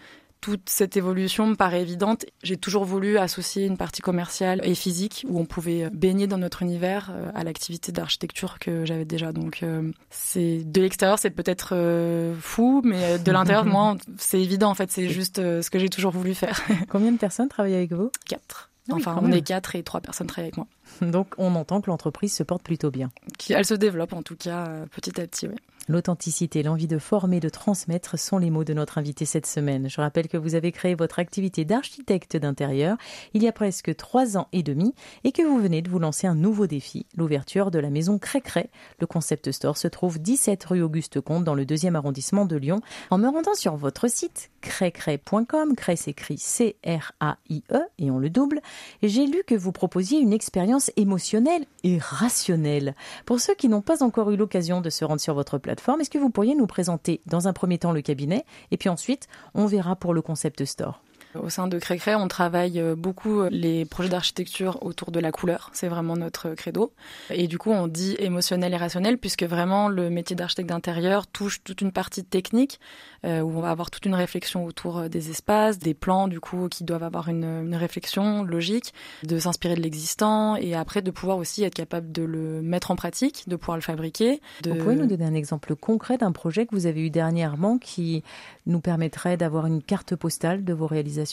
toute 0.47 0.69
cette 0.69 0.95
évolution 0.95 1.45
me 1.45 1.55
paraît 1.55 1.81
évidente. 1.81 2.25
J'ai 2.41 2.55
toujours 2.55 2.85
voulu 2.85 3.17
associer 3.17 3.65
une 3.65 3.75
partie 3.75 4.01
commerciale 4.01 4.61
et 4.63 4.75
physique 4.75 5.25
où 5.27 5.41
on 5.41 5.43
pouvait 5.43 5.89
baigner 5.89 6.25
dans 6.25 6.37
notre 6.37 6.61
univers 6.61 7.11
euh, 7.11 7.29
à 7.35 7.43
l'activité 7.43 7.91
d'architecture 7.91 8.57
que 8.57 8.85
j'avais 8.85 9.03
déjà. 9.03 9.33
Donc 9.33 9.61
euh, 9.61 9.91
c'est 10.09 10.63
de 10.63 10.81
l'extérieur, 10.81 11.19
c'est 11.19 11.31
peut-être 11.31 11.71
euh, 11.73 12.33
fou, 12.39 12.81
mais 12.85 13.19
de 13.19 13.29
l'intérieur, 13.29 13.65
moi, 13.75 13.97
c'est 14.17 14.41
évident 14.41 14.69
en 14.69 14.73
fait. 14.73 14.89
C'est 14.89 15.09
juste 15.09 15.35
ce 15.35 15.69
que 15.69 15.79
j'ai 15.79 15.89
toujours 15.89 16.13
voulu 16.13 16.33
faire. 16.33 16.61
Combien 16.89 17.11
de 17.11 17.17
personnes 17.17 17.49
travaillent 17.49 17.75
avec 17.75 17.91
vous? 17.91 18.09
Quatre. 18.25 18.69
Ah 18.89 18.93
enfin, 18.95 19.19
on 19.21 19.33
est 19.33 19.41
quatre 19.41 19.75
et 19.75 19.83
trois 19.83 19.99
personnes 19.99 20.27
travaillent 20.27 20.51
avec 20.51 20.55
moi. 20.55 20.67
Donc, 21.01 21.33
on 21.37 21.55
entend 21.55 21.81
que 21.81 21.89
l'entreprise 21.89 22.33
se 22.33 22.43
porte 22.43 22.63
plutôt 22.63 22.89
bien. 22.89 23.09
Elle 23.49 23.65
se 23.65 23.73
développe 23.73 24.13
en 24.13 24.21
tout 24.21 24.37
cas 24.37 24.69
petit 24.95 25.19
à 25.19 25.27
petit, 25.27 25.49
oui. 25.49 25.55
L'authenticité, 25.89 26.63
l'envie 26.63 26.87
de 26.87 26.97
former, 26.97 27.39
de 27.39 27.47
transmettre 27.47 28.19
sont 28.19 28.37
les 28.37 28.49
mots 28.49 28.65
de 28.65 28.73
notre 28.73 28.97
invité 28.97 29.23
cette 29.23 29.45
semaine. 29.45 29.89
Je 29.89 30.01
rappelle 30.01 30.27
que 30.27 30.35
vous 30.35 30.53
avez 30.53 30.73
créé 30.73 30.95
votre 30.95 31.19
activité 31.19 31.63
d'architecte 31.63 32.35
d'intérieur 32.35 32.97
il 33.33 33.41
y 33.41 33.47
a 33.47 33.53
presque 33.53 33.95
trois 33.95 34.37
ans 34.37 34.49
et 34.51 34.63
demi 34.63 34.93
et 35.23 35.31
que 35.31 35.43
vous 35.43 35.57
venez 35.59 35.81
de 35.81 35.89
vous 35.89 35.99
lancer 35.99 36.27
un 36.27 36.35
nouveau 36.35 36.67
défi, 36.67 37.05
l'ouverture 37.15 37.71
de 37.71 37.79
la 37.79 37.89
maison 37.89 38.19
Crécré. 38.19 38.69
Le 38.99 39.07
concept 39.07 39.49
store 39.53 39.77
se 39.77 39.87
trouve 39.87 40.19
17 40.19 40.61
rue 40.65 40.81
Auguste 40.81 41.21
Comte 41.21 41.45
dans 41.45 41.55
le 41.55 41.65
deuxième 41.65 41.95
arrondissement 41.95 42.45
de 42.45 42.57
Lyon. 42.57 42.81
En 43.09 43.17
me 43.17 43.29
rendant 43.29 43.55
sur 43.55 43.77
votre 43.77 44.09
site 44.09 44.51
crécré.com, 44.59 45.73
Cré 45.77 45.95
s'écrit 45.95 46.37
C-R-A-I-E 46.37 47.79
et 47.97 48.11
on 48.11 48.19
le 48.19 48.29
double, 48.29 48.59
j'ai 49.03 49.25
lu 49.25 49.41
que 49.47 49.55
vous 49.55 49.71
proposiez 49.71 50.19
une 50.19 50.33
expérience 50.33 50.91
émotionnelle 50.97 51.63
et 51.85 51.97
rationnelle. 51.97 52.93
Pour 53.25 53.39
ceux 53.39 53.55
qui 53.55 53.69
n'ont 53.69 53.81
pas 53.81 54.03
encore 54.03 54.31
eu 54.31 54.35
l'occasion 54.35 54.81
de 54.81 54.89
se 54.89 55.05
rendre 55.05 55.21
sur 55.21 55.33
votre 55.33 55.57
plateforme, 55.57 55.76
est-ce 55.99 56.09
que 56.09 56.17
vous 56.17 56.29
pourriez 56.29 56.55
nous 56.55 56.67
présenter 56.67 57.21
dans 57.25 57.47
un 57.47 57.53
premier 57.53 57.77
temps 57.77 57.91
le 57.91 58.01
cabinet 58.01 58.45
et 58.71 58.77
puis 58.77 58.89
ensuite 58.89 59.27
on 59.53 59.65
verra 59.65 59.95
pour 59.95 60.13
le 60.13 60.21
concept 60.21 60.65
store? 60.65 61.01
Au 61.41 61.49
sein 61.49 61.67
de 61.67 61.79
Crécré, 61.79 62.15
on 62.15 62.27
travaille 62.27 62.79
euh, 62.79 62.95
beaucoup 62.95 63.41
euh, 63.41 63.49
les 63.51 63.85
projets 63.85 64.09
d'architecture 64.09 64.77
autour 64.81 65.11
de 65.11 65.19
la 65.19 65.31
couleur. 65.31 65.69
C'est 65.73 65.87
vraiment 65.87 66.15
notre 66.15 66.55
credo. 66.55 66.93
Et 67.29 67.47
du 67.47 67.57
coup, 67.57 67.71
on 67.71 67.87
dit 67.87 68.15
émotionnel 68.19 68.73
et 68.73 68.77
rationnel 68.77 69.17
puisque 69.17 69.43
vraiment 69.43 69.89
le 69.89 70.09
métier 70.09 70.35
d'architecte 70.35 70.69
d'intérieur 70.69 71.27
touche 71.27 71.63
toute 71.63 71.81
une 71.81 71.91
partie 71.91 72.23
technique 72.23 72.79
euh, 73.25 73.41
où 73.41 73.57
on 73.57 73.61
va 73.61 73.71
avoir 73.71 73.91
toute 73.91 74.05
une 74.05 74.15
réflexion 74.15 74.65
autour 74.65 75.09
des 75.09 75.29
espaces, 75.29 75.79
des 75.79 75.93
plans 75.93 76.27
du 76.27 76.39
coup 76.39 76.67
qui 76.69 76.83
doivent 76.83 77.03
avoir 77.03 77.29
une, 77.29 77.75
réflexion 77.75 78.43
logique, 78.43 78.93
de 79.23 79.37
s'inspirer 79.39 79.75
de 79.75 79.81
l'existant 79.81 80.55
et 80.55 80.73
après 80.73 81.01
de 81.01 81.11
pouvoir 81.11 81.37
aussi 81.37 81.63
être 81.63 81.75
capable 81.75 82.11
de 82.11 82.23
le 82.23 82.61
mettre 82.61 82.91
en 82.91 82.95
pratique, 82.95 83.43
de 83.47 83.55
pouvoir 83.55 83.77
le 83.77 83.81
fabriquer. 83.81 84.41
Vous 84.63 84.75
pouvez 84.75 84.95
nous 84.95 85.05
donner 85.05 85.25
un 85.25 85.33
exemple 85.33 85.75
concret 85.75 86.17
d'un 86.17 86.31
projet 86.31 86.65
que 86.65 86.73
vous 86.73 86.85
avez 86.85 87.05
eu 87.05 87.09
dernièrement 87.09 87.77
qui 87.77 88.23
nous 88.65 88.79
permettrait 88.79 89.37
d'avoir 89.37 89.65
une 89.65 89.81
carte 89.81 90.15
postale 90.15 90.63
de 90.63 90.73
vos 90.73 90.87
réalisations? 90.87 91.26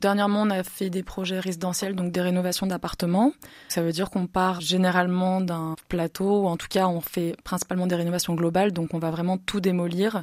Dernièrement, 0.00 0.42
on 0.42 0.50
a 0.50 0.62
fait 0.62 0.88
des 0.88 1.02
projets 1.02 1.40
résidentiels, 1.40 1.94
donc 1.94 2.10
des 2.10 2.22
rénovations 2.22 2.66
d'appartements. 2.66 3.32
Ça 3.68 3.82
veut 3.82 3.92
dire 3.92 4.08
qu'on 4.08 4.26
part 4.26 4.62
généralement 4.62 5.42
d'un 5.42 5.76
plateau, 5.88 6.44
ou 6.44 6.46
en 6.46 6.56
tout 6.56 6.68
cas, 6.70 6.86
on 6.86 7.02
fait 7.02 7.36
principalement 7.44 7.86
des 7.86 7.96
rénovations 7.96 8.34
globales, 8.34 8.72
donc 8.72 8.94
on 8.94 8.98
va 8.98 9.10
vraiment 9.10 9.36
tout 9.36 9.60
démolir 9.60 10.22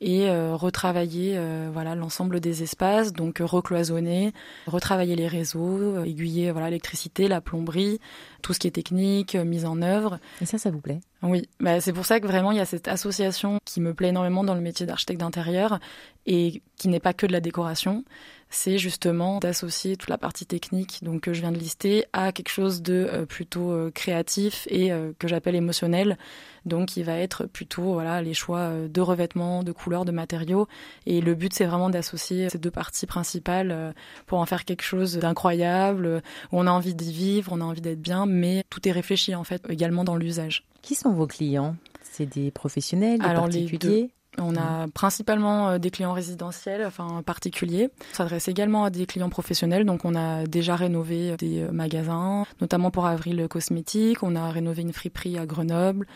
et 0.00 0.28
euh, 0.28 0.54
retravailler 0.54 1.34
euh, 1.36 1.70
voilà 1.72 1.94
l'ensemble 1.94 2.38
des 2.38 2.62
espaces, 2.62 3.12
donc 3.12 3.38
recloisonner, 3.40 4.32
retravailler 4.66 5.16
les 5.16 5.26
réseaux, 5.26 6.04
aiguiller 6.04 6.52
voilà 6.52 6.66
l'électricité, 6.66 7.26
la 7.26 7.40
plomberie, 7.40 7.98
tout 8.42 8.52
ce 8.52 8.60
qui 8.60 8.68
est 8.68 8.72
technique, 8.72 9.34
mise 9.34 9.64
en 9.64 9.82
œuvre. 9.82 10.20
Et 10.40 10.46
ça, 10.46 10.58
ça 10.58 10.70
vous 10.70 10.80
plaît? 10.80 11.00
Oui, 11.22 11.48
bah, 11.60 11.80
c'est 11.80 11.94
pour 11.94 12.06
ça 12.06 12.20
que 12.20 12.26
vraiment 12.26 12.52
il 12.52 12.58
y 12.58 12.60
a 12.60 12.66
cette 12.66 12.88
association 12.88 13.58
qui 13.64 13.80
me 13.80 13.94
plaît 13.94 14.08
énormément 14.08 14.44
dans 14.44 14.54
le 14.54 14.60
métier 14.60 14.86
d'architecte 14.86 15.20
d'intérieur 15.20 15.80
et 16.26 16.62
qui 16.76 16.88
n'est 16.88 17.00
pas 17.00 17.14
que 17.14 17.26
de 17.26 17.32
la 17.32 17.40
décoration 17.40 18.04
c'est 18.48 18.78
justement 18.78 19.38
d'associer 19.38 19.96
toute 19.96 20.08
la 20.08 20.18
partie 20.18 20.46
technique 20.46 21.00
donc 21.02 21.22
que 21.22 21.32
je 21.32 21.40
viens 21.40 21.52
de 21.52 21.58
lister 21.58 22.04
à 22.12 22.32
quelque 22.32 22.48
chose 22.48 22.80
de 22.80 23.08
euh, 23.12 23.26
plutôt 23.26 23.70
euh, 23.70 23.90
créatif 23.90 24.66
et 24.70 24.92
euh, 24.92 25.12
que 25.18 25.28
j'appelle 25.28 25.54
émotionnel. 25.54 26.16
Donc 26.64 26.88
qui 26.88 27.04
va 27.04 27.16
être 27.16 27.46
plutôt 27.46 27.92
voilà 27.92 28.22
les 28.22 28.34
choix 28.34 28.72
de 28.88 29.00
revêtements 29.00 29.62
de 29.62 29.70
couleurs 29.70 30.04
de 30.04 30.10
matériaux. 30.10 30.66
Et 31.06 31.20
le 31.20 31.34
but 31.34 31.54
c'est 31.54 31.64
vraiment 31.64 31.90
d'associer 31.90 32.48
ces 32.50 32.58
deux 32.58 32.72
parties 32.72 33.06
principales 33.06 33.94
pour 34.26 34.40
en 34.40 34.46
faire 34.46 34.64
quelque 34.64 34.82
chose 34.82 35.16
d'incroyable 35.16 36.22
où 36.50 36.58
on 36.58 36.66
a 36.66 36.70
envie 36.72 36.96
d'y 36.96 37.12
vivre 37.12 37.52
on 37.52 37.60
a 37.60 37.64
envie 37.64 37.80
d'être 37.80 38.02
bien 38.02 38.26
mais 38.26 38.64
tout 38.68 38.88
est 38.88 38.90
réfléchi 38.90 39.36
en 39.36 39.44
fait 39.44 39.62
également 39.68 40.02
dans 40.02 40.16
l'usage. 40.16 40.64
Qui 40.82 40.96
sont 40.96 41.12
vos 41.12 41.28
clients? 41.28 41.76
C'est 42.02 42.26
des 42.26 42.50
professionnels 42.50 43.20
des 43.20 43.26
particuliers? 43.26 44.10
On 44.38 44.56
a 44.56 44.88
principalement 44.88 45.70
euh, 45.70 45.78
des 45.78 45.90
clients 45.90 46.12
résidentiels, 46.12 46.84
enfin 46.86 47.22
particuliers. 47.24 47.90
On 48.12 48.16
s'adresse 48.16 48.48
également 48.48 48.84
à 48.84 48.90
des 48.90 49.06
clients 49.06 49.30
professionnels. 49.30 49.84
Donc, 49.84 50.04
on 50.04 50.14
a 50.14 50.44
déjà 50.46 50.76
rénové 50.76 51.36
des 51.36 51.62
euh, 51.62 51.72
magasins, 51.72 52.44
notamment 52.60 52.90
pour 52.90 53.06
Avril 53.06 53.46
Cosmétiques. 53.48 54.22
On 54.22 54.36
a 54.36 54.50
rénové 54.50 54.82
une 54.82 54.92
friperie 54.92 55.38
à 55.38 55.46
Grenoble. 55.46 56.06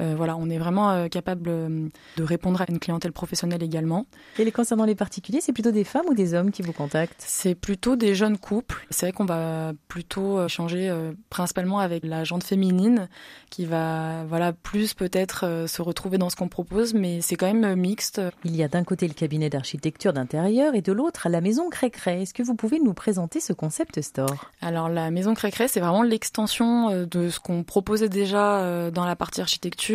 Euh, 0.00 0.14
voilà, 0.16 0.36
on 0.36 0.48
est 0.48 0.58
vraiment 0.58 0.90
euh, 0.90 1.08
capable 1.08 1.48
euh, 1.48 1.88
de 2.16 2.22
répondre 2.22 2.60
à 2.60 2.66
une 2.68 2.78
clientèle 2.78 3.12
professionnelle 3.12 3.62
également. 3.62 4.06
Et 4.38 4.44
les 4.44 4.52
concernant 4.52 4.84
les 4.84 4.94
particuliers, 4.94 5.40
c'est 5.40 5.52
plutôt 5.52 5.72
des 5.72 5.84
femmes 5.84 6.06
ou 6.08 6.14
des 6.14 6.34
hommes 6.34 6.50
qui 6.50 6.62
vous 6.62 6.72
contactent? 6.72 7.24
C'est 7.26 7.54
plutôt 7.54 7.96
des 7.96 8.14
jeunes 8.14 8.38
couples. 8.38 8.86
C'est 8.90 9.06
vrai 9.06 9.12
qu'on 9.12 9.24
va 9.24 9.72
plutôt 9.88 10.46
changer 10.48 10.92
principalement 11.30 11.80
avec 11.80 12.04
la 12.04 12.24
jante 12.24 12.44
féminine 12.44 13.08
qui 13.50 13.66
va 13.66 14.24
voilà 14.24 14.52
plus 14.52 14.94
peut-être 14.94 15.66
se 15.66 15.82
retrouver 15.82 16.18
dans 16.18 16.30
ce 16.30 16.36
qu'on 16.36 16.48
propose, 16.48 16.94
mais 16.94 17.20
c'est 17.20 17.36
quand 17.36 17.52
même 17.52 17.74
mixte. 17.74 18.20
Il 18.44 18.54
y 18.54 18.62
a 18.62 18.68
d'un 18.68 18.84
côté 18.84 19.08
le 19.08 19.14
cabinet 19.14 19.50
d'architecture 19.50 20.12
d'intérieur 20.12 20.74
et 20.74 20.82
de 20.82 20.92
l'autre 20.92 21.28
la 21.28 21.40
maison 21.40 21.68
Crécré. 21.68 22.22
Est-ce 22.22 22.34
que 22.34 22.42
vous 22.42 22.54
pouvez 22.54 22.78
nous 22.78 22.94
présenter 22.94 23.40
ce 23.40 23.52
concept 23.52 24.00
store? 24.00 24.50
Alors 24.60 24.88
la 24.88 25.10
maison 25.10 25.34
Crécré, 25.34 25.68
c'est 25.68 25.80
vraiment 25.80 26.02
l'extension 26.02 27.06
de 27.06 27.28
ce 27.28 27.40
qu'on 27.40 27.64
proposait 27.64 28.08
déjà 28.08 28.90
dans 28.90 29.04
la 29.04 29.16
partie 29.16 29.40
architecture 29.40 29.87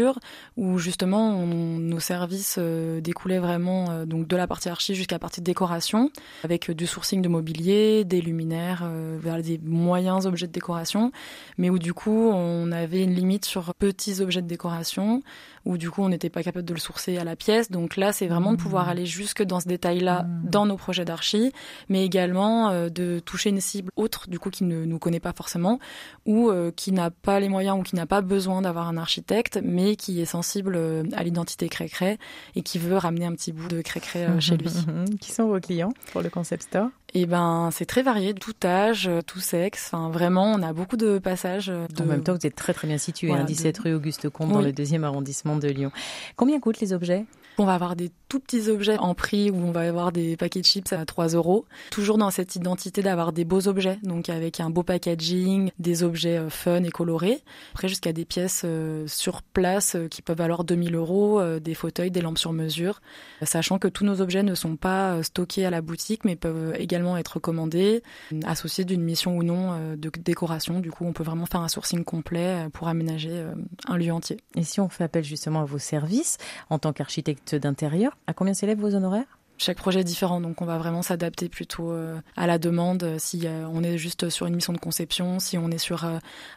où 0.58 0.78
justement 0.78 1.46
nos 1.46 2.00
services 2.00 2.58
euh, 2.60 3.02
découlaient 3.02 3.40
vraiment 3.40 3.90
euh, 3.90 4.06
donc 4.06 4.28
de 4.28 4.36
la 4.36 4.48
partie 4.48 4.70
archi 4.70 4.96
jusqu'à 4.96 5.16
la 5.16 5.20
partie 5.20 5.42
décoration, 5.42 6.12
avec 6.44 6.72
du 6.72 6.88
sourcing 6.88 7.22
de 7.22 7.30
mobilier, 7.30 8.04
des 8.06 8.22
luminaires, 8.22 8.90
vers 9.20 9.42
des 9.42 9.60
moyens 9.64 10.26
objets 10.26 10.48
de 10.48 10.52
décoration, 10.52 11.12
mais 11.58 11.70
où 11.70 11.80
du 11.80 11.94
coup 11.94 12.30
on 12.32 12.72
avait 12.72 13.04
une 13.04 13.14
limite 13.14 13.46
sur 13.46 13.74
petits 13.74 14.22
objets 14.22 14.42
de 14.42 14.48
décoration, 14.48 15.22
où 15.66 15.78
du 15.78 15.90
coup 15.90 16.02
on 16.02 16.10
n'était 16.10 16.30
pas 16.30 16.44
capable 16.44 16.66
de 16.66 16.74
le 16.74 16.80
sourcer 16.80 17.18
à 17.18 17.24
la 17.24 17.36
pièce. 17.36 17.72
Donc 17.72 17.98
là, 17.98 18.12
c'est 18.14 18.28
vraiment 18.28 18.52
de 18.52 18.58
pouvoir 18.58 18.88
mmh. 18.88 18.90
aller 18.90 19.06
jusque 19.06 19.44
dans 19.44 19.60
ce 19.60 19.68
détail-là 19.68 20.24
mmh. 20.24 20.50
dans 20.50 20.66
nos 20.66 20.78
projets 20.78 21.06
d'archi, 21.06 21.52
mais 21.90 22.06
également 22.06 22.70
euh, 22.70 22.90
de 22.90 23.20
toucher 23.20 23.50
une 23.50 23.62
cible 23.62 23.92
autre, 23.96 24.30
du 24.30 24.40
coup 24.40 24.50
qui 24.50 24.64
ne 24.64 24.86
nous 24.86 25.00
connaît 25.00 25.20
pas 25.20 25.34
forcément, 25.34 25.80
ou 26.26 26.52
qui 26.76 26.92
n'a 26.92 27.12
pas 27.12 27.40
les 27.40 27.50
moyens 27.50 27.80
ou 27.80 27.84
qui 27.84 27.96
n'a 27.96 28.06
pas 28.06 28.22
besoin 28.22 28.62
d'avoir 28.62 28.88
un 28.88 28.98
architecte, 28.98 29.60
mais 29.64 29.96
qui 29.96 30.22
est 30.22 30.26
sensible 30.26 30.76
euh, 30.76 31.04
à 31.14 31.24
l'identité 31.24 31.70
Crécré 31.70 32.18
et 32.56 32.62
qui 32.62 32.80
veut 32.80 32.98
ramener 32.98 33.26
un 33.26 33.34
petit 33.34 33.52
bout 33.52 33.68
de 33.68 33.82
Crécré 33.82 34.26
euh, 34.26 34.40
chez 34.40 34.58
lui. 34.58 34.70
qui 35.22 35.32
sont 35.32 35.48
vos 35.48 35.60
clients 35.60 35.94
pour 36.12 36.22
le 36.22 36.30
Concept 36.30 36.64
Store? 36.64 36.90
Eh 37.14 37.26
ben, 37.26 37.70
c'est 37.72 37.86
très 37.86 38.02
varié, 38.02 38.34
tout 38.34 38.56
âge, 38.64 39.10
tout 39.28 39.40
sexe. 39.40 39.90
Enfin, 39.92 40.10
vraiment, 40.10 40.52
on 40.52 40.62
a 40.62 40.74
beaucoup 40.74 40.98
de 40.98 41.20
passages. 41.20 41.68
De... 41.68 42.04
En 42.04 42.06
même 42.06 42.24
temps, 42.24 42.34
vous 42.34 42.46
êtes 42.46 42.56
très 42.56 42.74
très 42.74 42.88
bien 42.88 42.98
situé, 42.98 43.32
hein, 43.32 43.44
17 43.44 43.78
rue 43.80 43.94
Auguste 43.94 44.30
Comte, 44.30 44.52
dans 44.52 44.62
le 44.62 44.72
deuxième 44.72 45.04
arrondissement 45.04 45.56
de 45.56 45.68
Lyon. 45.68 45.92
Combien 46.36 46.60
coûtent 46.60 46.80
les 46.80 46.94
objets? 46.94 47.26
On 47.58 47.66
va 47.66 47.74
avoir 47.76 47.96
des 47.96 48.12
tout 48.30 48.40
petits 48.40 48.68
objets 48.70 48.98
en 48.98 49.14
prix 49.14 49.52
où 49.52 49.58
on 49.58 49.72
va 49.72 49.82
avoir 49.82 50.12
des 50.12 50.36
paquets 50.38 50.62
de 50.62 50.66
chips 50.66 50.92
à 50.92 51.06
3 51.06 51.30
euros. 51.30 51.66
Toujours 51.92 52.18
dans 52.18 52.32
cette 52.32 52.56
identité 52.56 53.04
d'avoir 53.04 53.32
des 53.32 53.46
beaux 53.46 53.68
objets, 53.68 54.00
donc 54.02 54.28
avec 54.30 54.60
un 54.60 54.72
beau 54.72 54.82
packaging, 54.82 55.70
des 55.78 56.04
objets 56.04 56.40
euh, 56.40 56.50
fun 56.50 56.84
et 56.84 56.90
colorés. 56.90 57.44
Après, 57.74 57.88
jusqu'à 57.88 58.12
des 58.12 58.26
pièces 58.26 58.64
euh, 58.66 59.06
sur 59.08 59.44
place 59.44 59.96
euh, 59.96 60.08
qui 60.08 60.24
peuvent 60.24 60.38
valoir 60.38 60.64
2000 60.64 60.96
euros, 60.96 61.44
des 61.60 61.76
fauteuils, 61.76 62.10
des 62.10 62.22
lampes 62.22 62.40
sur 62.40 62.54
mesure. 62.54 63.02
Sachant 63.44 63.78
que 63.78 63.88
tous 63.88 64.04
nos 64.04 64.22
objets 64.22 64.42
ne 64.42 64.56
sont 64.56 64.78
pas 64.78 65.22
stockés 65.22 65.66
à 65.66 65.70
la 65.70 65.82
boutique, 65.82 66.26
mais 66.26 66.36
peuvent 66.36 66.74
également 66.78 67.18
être 67.18 67.40
commandés, 67.40 68.02
associés 68.46 68.86
d'une 68.86 69.02
mission 69.02 69.38
ou 69.38 69.44
non 69.44 69.96
de 69.96 70.12
décoration. 70.24 70.80
Du 70.80 70.92
coup, 70.92 71.06
on 71.06 71.14
peut 71.14 71.24
vraiment 71.24 71.46
faire 71.46 71.62
un 71.62 71.68
sourcing 71.68 72.04
complet 72.04 72.68
pour 72.74 72.88
aménager 72.88 73.44
un 73.88 73.98
lieu 73.98 74.12
entier. 74.12 74.38
Et 74.56 74.64
si 74.64 74.80
on 74.80 74.90
fait 74.90 75.04
appel 75.04 75.24
justement 75.24 75.62
à 75.62 75.66
vos 75.66 75.78
services 75.78 76.38
en 76.70 76.80
tant 76.80 76.94
qu'architecte 76.94 77.43
d'intérieur. 77.52 78.18
À 78.28 78.34
combien 78.34 78.54
s'élèvent 78.54 78.80
vos 78.80 78.96
honoraires? 78.96 79.40
Chaque 79.58 79.78
projet 79.78 80.02
est 80.02 80.06
différent, 80.06 80.42
donc 80.42 80.62
on 80.62 80.66
va 80.66 80.78
vraiment 80.78 81.02
s'adapter 81.02 81.48
plutôt 81.48 81.92
euh, 81.92 82.20
à 82.36 82.48
la 82.48 82.58
demande. 82.58 83.04
Euh, 83.04 83.16
si 83.20 83.42
euh, 83.46 83.66
on 83.72 83.84
est 83.84 83.98
juste 83.98 84.30
sur 84.30 84.46
une 84.46 84.56
mission 84.56 84.74
de 84.74 84.78
conception, 84.78 85.40
si 85.40 85.58
on 85.58 85.70
est 85.70 85.78
sur 85.78 86.06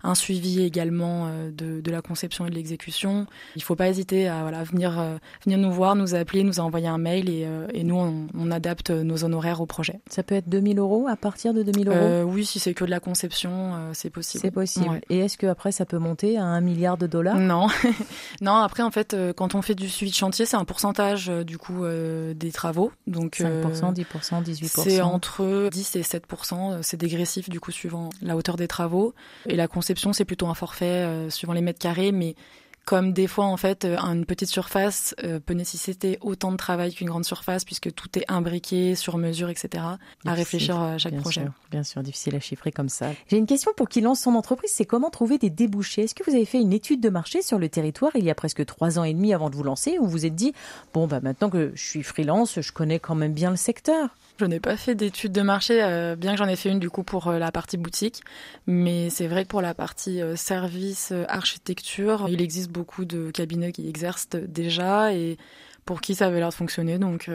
un 0.02 0.14
suivi 0.14 0.62
également 0.62 1.28
de, 1.28 1.80
de, 1.80 1.90
la 1.90 2.02
conception 2.02 2.46
et 2.46 2.50
de 2.50 2.54
l'exécution, 2.54 3.26
il 3.54 3.60
ne 3.60 3.64
faut 3.64 3.76
pas 3.76 3.88
hésiter 3.88 4.28
à 4.28 4.42
voilà, 4.42 4.62
venir, 4.64 4.92
venir 5.44 5.58
nous 5.58 5.72
voir, 5.72 5.94
nous 5.94 6.14
appeler, 6.14 6.42
nous 6.42 6.60
envoyer 6.60 6.88
un 6.88 6.98
mail 6.98 7.28
et, 7.28 7.46
et 7.72 7.84
nous, 7.84 7.96
on, 7.96 8.26
on, 8.36 8.50
adapte 8.50 8.90
nos 8.90 9.24
honoraires 9.24 9.60
au 9.60 9.66
projet. 9.66 10.00
Ça 10.08 10.22
peut 10.22 10.34
être 10.34 10.48
2000 10.48 10.78
euros 10.78 11.06
à 11.08 11.16
partir 11.16 11.54
de 11.54 11.62
2000 11.62 11.88
euros? 11.88 12.30
Oui, 12.30 12.44
si 12.44 12.58
c'est 12.58 12.74
que 12.74 12.84
de 12.84 12.90
la 12.90 13.00
conception, 13.00 13.90
c'est 13.92 14.10
possible. 14.10 14.42
C'est 14.42 14.50
possible. 14.50 15.00
Et 15.10 15.18
est-ce 15.18 15.38
qu'après, 15.38 15.72
ça 15.72 15.84
peut 15.84 15.98
monter 15.98 16.38
à 16.38 16.44
un 16.44 16.60
milliard 16.60 16.96
de 16.96 17.06
dollars? 17.06 17.38
Non. 17.38 17.68
non, 18.40 18.54
après, 18.54 18.82
en 18.82 18.90
fait, 18.90 19.16
quand 19.36 19.54
on 19.54 19.62
fait 19.62 19.74
du 19.74 19.88
suivi 19.88 20.10
de 20.10 20.16
chantier, 20.16 20.46
c'est 20.46 20.56
un 20.56 20.64
pourcentage 20.64 21.28
du 21.28 21.58
coup 21.58 21.84
des 21.86 22.52
travaux. 22.52 22.85
Donc 23.06 23.36
5%, 23.36 23.94
10%, 23.94 24.44
18%. 24.44 24.82
C'est 24.82 25.00
entre 25.00 25.68
10 25.70 25.96
et 25.96 26.02
7%. 26.02 26.82
C'est 26.82 26.96
dégressif 26.96 27.48
du 27.48 27.60
coup 27.60 27.72
suivant 27.72 28.10
la 28.22 28.36
hauteur 28.36 28.56
des 28.56 28.68
travaux. 28.68 29.14
Et 29.46 29.56
la 29.56 29.68
conception, 29.68 30.12
c'est 30.12 30.24
plutôt 30.24 30.46
un 30.46 30.54
forfait 30.54 31.28
suivant 31.30 31.52
les 31.52 31.60
mètres 31.60 31.78
carrés, 31.78 32.12
mais 32.12 32.34
comme 32.86 33.12
des 33.12 33.26
fois 33.26 33.44
en 33.44 33.56
fait 33.58 33.84
euh, 33.84 33.98
une 33.98 34.24
petite 34.24 34.48
surface 34.48 35.14
euh, 35.24 35.40
peut 35.40 35.52
nécessiter 35.52 36.18
autant 36.22 36.52
de 36.52 36.56
travail 36.56 36.94
qu'une 36.94 37.08
grande 37.08 37.24
surface 37.24 37.64
puisque 37.64 37.92
tout 37.92 38.18
est 38.18 38.24
imbriqué 38.28 38.94
sur 38.94 39.18
mesure 39.18 39.50
etc 39.50 39.84
à 40.24 40.32
réfléchir 40.32 40.80
à 40.80 40.96
chaque 40.96 41.16
projet. 41.18 41.42
bien 41.70 41.82
sûr 41.82 42.02
difficile 42.02 42.36
à 42.36 42.40
chiffrer 42.40 42.70
comme 42.70 42.88
ça. 42.88 43.10
J'ai 43.28 43.36
une 43.36 43.46
question 43.46 43.72
pour 43.76 43.88
qui 43.88 44.00
lance 44.00 44.20
son 44.20 44.34
entreprise 44.36 44.70
c'est 44.72 44.86
comment 44.86 45.10
trouver 45.10 45.36
des 45.36 45.50
débouchés? 45.50 46.04
Est-ce 46.04 46.14
que 46.14 46.22
vous 46.24 46.34
avez 46.34 46.46
fait 46.46 46.60
une 46.60 46.72
étude 46.72 47.00
de 47.00 47.08
marché 47.08 47.42
sur 47.42 47.58
le 47.58 47.68
territoire 47.68 48.12
il 48.14 48.24
y 48.24 48.30
a 48.30 48.34
presque 48.34 48.64
trois 48.64 48.98
ans 48.98 49.04
et 49.04 49.12
demi 49.12 49.34
avant 49.34 49.50
de 49.50 49.56
vous 49.56 49.64
lancer 49.64 49.98
où 49.98 50.06
vous 50.06 50.24
êtes 50.24 50.36
dit 50.36 50.54
bon 50.94 51.08
bah 51.08 51.20
maintenant 51.20 51.50
que 51.50 51.72
je 51.74 51.84
suis 51.84 52.04
freelance 52.04 52.60
je 52.60 52.72
connais 52.72 53.00
quand 53.00 53.16
même 53.16 53.32
bien 53.32 53.50
le 53.50 53.56
secteur 53.56 54.10
je 54.38 54.44
n'ai 54.44 54.60
pas 54.60 54.76
fait 54.76 54.94
d'études 54.94 55.32
de 55.32 55.42
marché, 55.42 55.82
euh, 55.82 56.16
bien 56.16 56.32
que 56.32 56.38
j'en 56.38 56.48
ai 56.48 56.56
fait 56.56 56.68
une 56.70 56.78
du 56.78 56.90
coup 56.90 57.02
pour 57.02 57.28
euh, 57.28 57.38
la 57.38 57.50
partie 57.52 57.76
boutique. 57.76 58.22
Mais 58.66 59.10
c'est 59.10 59.26
vrai 59.26 59.44
que 59.44 59.48
pour 59.48 59.62
la 59.62 59.74
partie 59.74 60.20
euh, 60.20 60.36
service, 60.36 61.12
architecture, 61.28 62.26
il 62.28 62.40
existe 62.42 62.70
beaucoup 62.70 63.04
de 63.04 63.30
cabinets 63.30 63.72
qui 63.72 63.88
exercent 63.88 64.28
déjà 64.28 65.12
et 65.14 65.36
pour 65.84 66.00
qui 66.00 66.14
ça 66.14 66.26
avait 66.26 66.40
l'air 66.40 66.48
de 66.48 66.54
fonctionner. 66.54 66.98
Donc, 66.98 67.30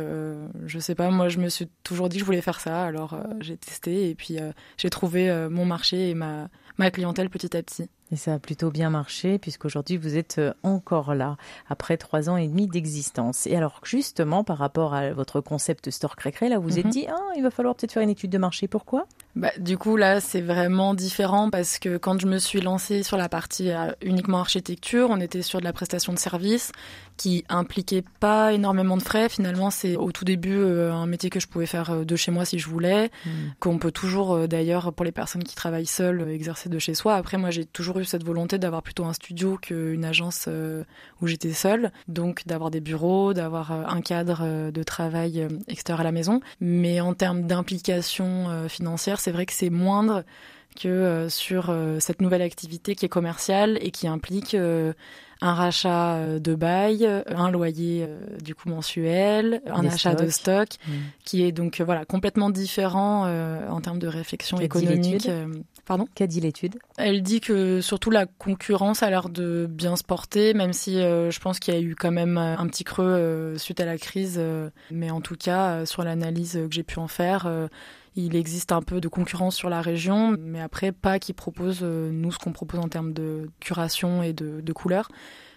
je 0.65 0.79
sais 0.79 0.93
pas, 0.93 1.09
moi 1.09 1.29
je 1.29 1.37
me 1.37 1.47
suis 1.47 1.69
toujours 1.83 2.09
dit 2.09 2.17
que 2.17 2.19
je 2.19 2.25
voulais 2.25 2.41
faire 2.41 2.59
ça. 2.59 2.83
Alors 2.83 3.17
j'ai 3.39 3.55
testé 3.55 4.09
et 4.09 4.15
puis 4.15 4.39
j'ai 4.77 4.89
trouvé 4.89 5.47
mon 5.49 5.63
marché 5.63 6.09
et 6.09 6.15
ma, 6.15 6.49
ma 6.77 6.91
clientèle 6.91 7.29
petit 7.29 7.55
à 7.55 7.63
petit. 7.63 7.87
Et 8.11 8.17
ça 8.17 8.33
a 8.33 8.39
plutôt 8.39 8.71
bien 8.71 8.89
marché 8.89 9.39
puisqu'aujourd'hui 9.39 9.97
vous 9.97 10.17
êtes 10.17 10.37
euh, 10.37 10.53
encore 10.63 11.15
là 11.15 11.37
après 11.69 11.97
trois 11.97 12.29
ans 12.29 12.37
et 12.37 12.47
demi 12.47 12.67
d'existence. 12.67 13.47
Et 13.47 13.55
alors 13.55 13.79
justement 13.83 14.43
par 14.43 14.57
rapport 14.57 14.93
à 14.93 15.11
votre 15.11 15.39
concept 15.41 15.89
Store 15.91 16.15
Crécré, 16.15 16.49
là 16.49 16.59
vous 16.59 16.67
vous 16.67 16.79
êtes 16.79 16.85
mhm. 16.85 16.91
dit 16.91 17.07
ah, 17.07 17.31
il 17.35 17.43
va 17.43 17.51
falloir 17.51 17.75
peut-être 17.75 17.93
faire 17.93 18.03
une 18.03 18.09
étude 18.09 18.31
de 18.31 18.37
marché. 18.37 18.67
Pourquoi? 18.67 19.05
Bah, 19.35 19.51
du 19.57 19.77
coup 19.77 19.97
là 19.97 20.19
c'est 20.19 20.41
vraiment 20.41 20.93
différent 20.93 21.49
parce 21.49 21.79
que 21.79 21.97
quand 21.97 22.19
je 22.19 22.27
me 22.27 22.37
suis 22.37 22.61
lancée 22.61 23.03
sur 23.03 23.17
la 23.17 23.29
partie 23.29 23.71
euh, 23.71 23.91
uniquement 24.01 24.39
architecture, 24.39 25.07
on 25.09 25.19
était 25.19 25.41
sur 25.41 25.59
de 25.59 25.63
la 25.63 25.73
prestation 25.73 26.13
de 26.13 26.19
services 26.19 26.71
qui 27.17 27.45
impliquait 27.49 28.03
pas 28.19 28.51
énormément 28.53 28.97
de 28.97 29.03
frais. 29.03 29.29
Finalement 29.29 29.69
c'est 29.69 29.95
au 29.95 30.11
tout 30.11 30.25
début 30.25 30.57
euh, 30.57 30.91
un 30.91 31.05
métier 31.05 31.29
que 31.29 31.39
je 31.39 31.47
pouvais 31.47 31.65
faire 31.65 32.05
de 32.05 32.15
chez 32.15 32.31
moi 32.31 32.45
si 32.45 32.59
je 32.59 32.67
voulais, 32.67 33.11
hmm. 33.25 33.29
qu'on 33.59 33.77
peut 33.77 33.91
toujours 33.91 34.47
d'ailleurs 34.47 34.93
pour 34.93 35.05
les 35.05 35.11
personnes 35.11 35.43
qui 35.43 35.55
travaillent 35.55 35.85
seules 35.85 36.29
exercer 36.29 36.69
de 36.69 36.79
chez 36.79 36.93
soi. 36.93 37.15
Après 37.15 37.37
moi 37.37 37.51
j'ai 37.51 37.65
toujours 37.65 37.97
cette 38.03 38.23
volonté 38.23 38.57
d'avoir 38.57 38.81
plutôt 38.81 39.05
un 39.05 39.13
studio 39.13 39.57
qu'une 39.61 40.05
agence 40.05 40.45
euh, 40.47 40.83
où 41.21 41.27
j'étais 41.27 41.53
seule, 41.53 41.91
donc 42.07 42.45
d'avoir 42.45 42.71
des 42.71 42.79
bureaux, 42.79 43.33
d'avoir 43.33 43.71
euh, 43.71 43.83
un 43.87 44.01
cadre 44.01 44.39
euh, 44.41 44.71
de 44.71 44.83
travail 44.83 45.47
extérieur 45.67 46.01
à 46.01 46.03
la 46.03 46.11
maison. 46.11 46.41
Mais 46.59 47.01
en 47.01 47.13
termes 47.13 47.43
d'implication 47.43 48.67
financière, 48.67 49.19
c'est 49.21 49.31
vrai 49.31 49.45
que 49.45 49.53
c'est 49.53 49.69
moindre 49.69 50.23
que 50.81 51.27
sur 51.29 51.75
cette 51.99 52.21
nouvelle 52.21 52.41
activité 52.41 52.95
qui 52.95 53.05
est 53.05 53.09
commerciale 53.09 53.77
et 53.81 53.91
qui 53.91 54.07
implique 54.07 54.55
un 55.41 55.53
rachat 55.53 56.15
euh, 56.15 56.39
de 56.39 56.55
bail, 56.55 57.07
un 57.27 57.51
loyer 57.51 58.05
euh, 58.07 58.37
du 58.41 58.53
coup 58.53 58.69
mensuel, 58.69 59.61
un 59.65 59.85
achat 59.85 60.13
de 60.13 60.29
stock, 60.29 60.69
mm. 60.87 60.91
qui 61.25 61.43
est 61.43 61.51
donc 61.51 61.81
euh, 61.81 61.83
voilà 61.83 62.05
complètement 62.05 62.49
différent 62.49 63.01
en 63.21 63.81
termes 63.81 63.99
de 63.99 64.07
réflexion 64.07 64.59
économique. 64.59 65.29
Pardon? 65.85 66.07
Qu'a 66.13 66.27
dit 66.27 66.39
l'étude? 66.39 66.77
Elle 66.97 67.23
dit 67.23 67.41
que 67.41 67.81
surtout 67.81 68.11
la 68.11 68.25
concurrence 68.25 69.01
a 69.01 69.09
l'air 69.09 69.29
de 69.29 69.67
bien 69.69 69.95
se 69.95 70.03
porter, 70.03 70.53
même 70.53 70.73
si 70.73 70.93
je 70.95 71.39
pense 71.39 71.59
qu'il 71.59 71.73
y 71.73 71.77
a 71.77 71.79
eu 71.79 71.95
quand 71.95 72.11
même 72.11 72.37
un 72.37 72.65
petit 72.67 72.83
creux 72.83 73.55
suite 73.57 73.79
à 73.79 73.85
la 73.85 73.97
crise. 73.97 74.39
mais 74.91 75.09
en 75.09 75.21
tout 75.21 75.35
cas, 75.35 75.85
sur 75.85 76.03
l'analyse 76.03 76.53
que 76.53 76.73
j'ai 76.73 76.83
pu 76.83 76.99
en 76.99 77.07
faire, 77.07 77.51
il 78.15 78.35
existe 78.35 78.71
un 78.71 78.81
peu 78.81 78.99
de 78.99 79.07
concurrence 79.07 79.55
sur 79.55 79.69
la 79.69 79.81
région, 79.81 80.35
mais 80.39 80.59
après 80.59 80.91
pas 80.91 81.19
qui 81.19 81.33
propose 81.33 81.79
euh, 81.81 82.11
nous 82.11 82.31
ce 82.31 82.37
qu'on 82.37 82.51
propose 82.51 82.79
en 82.79 82.89
termes 82.89 83.13
de 83.13 83.49
curation 83.59 84.21
et 84.21 84.33
de, 84.33 84.61
de 84.61 84.73
couleurs. 84.73 85.09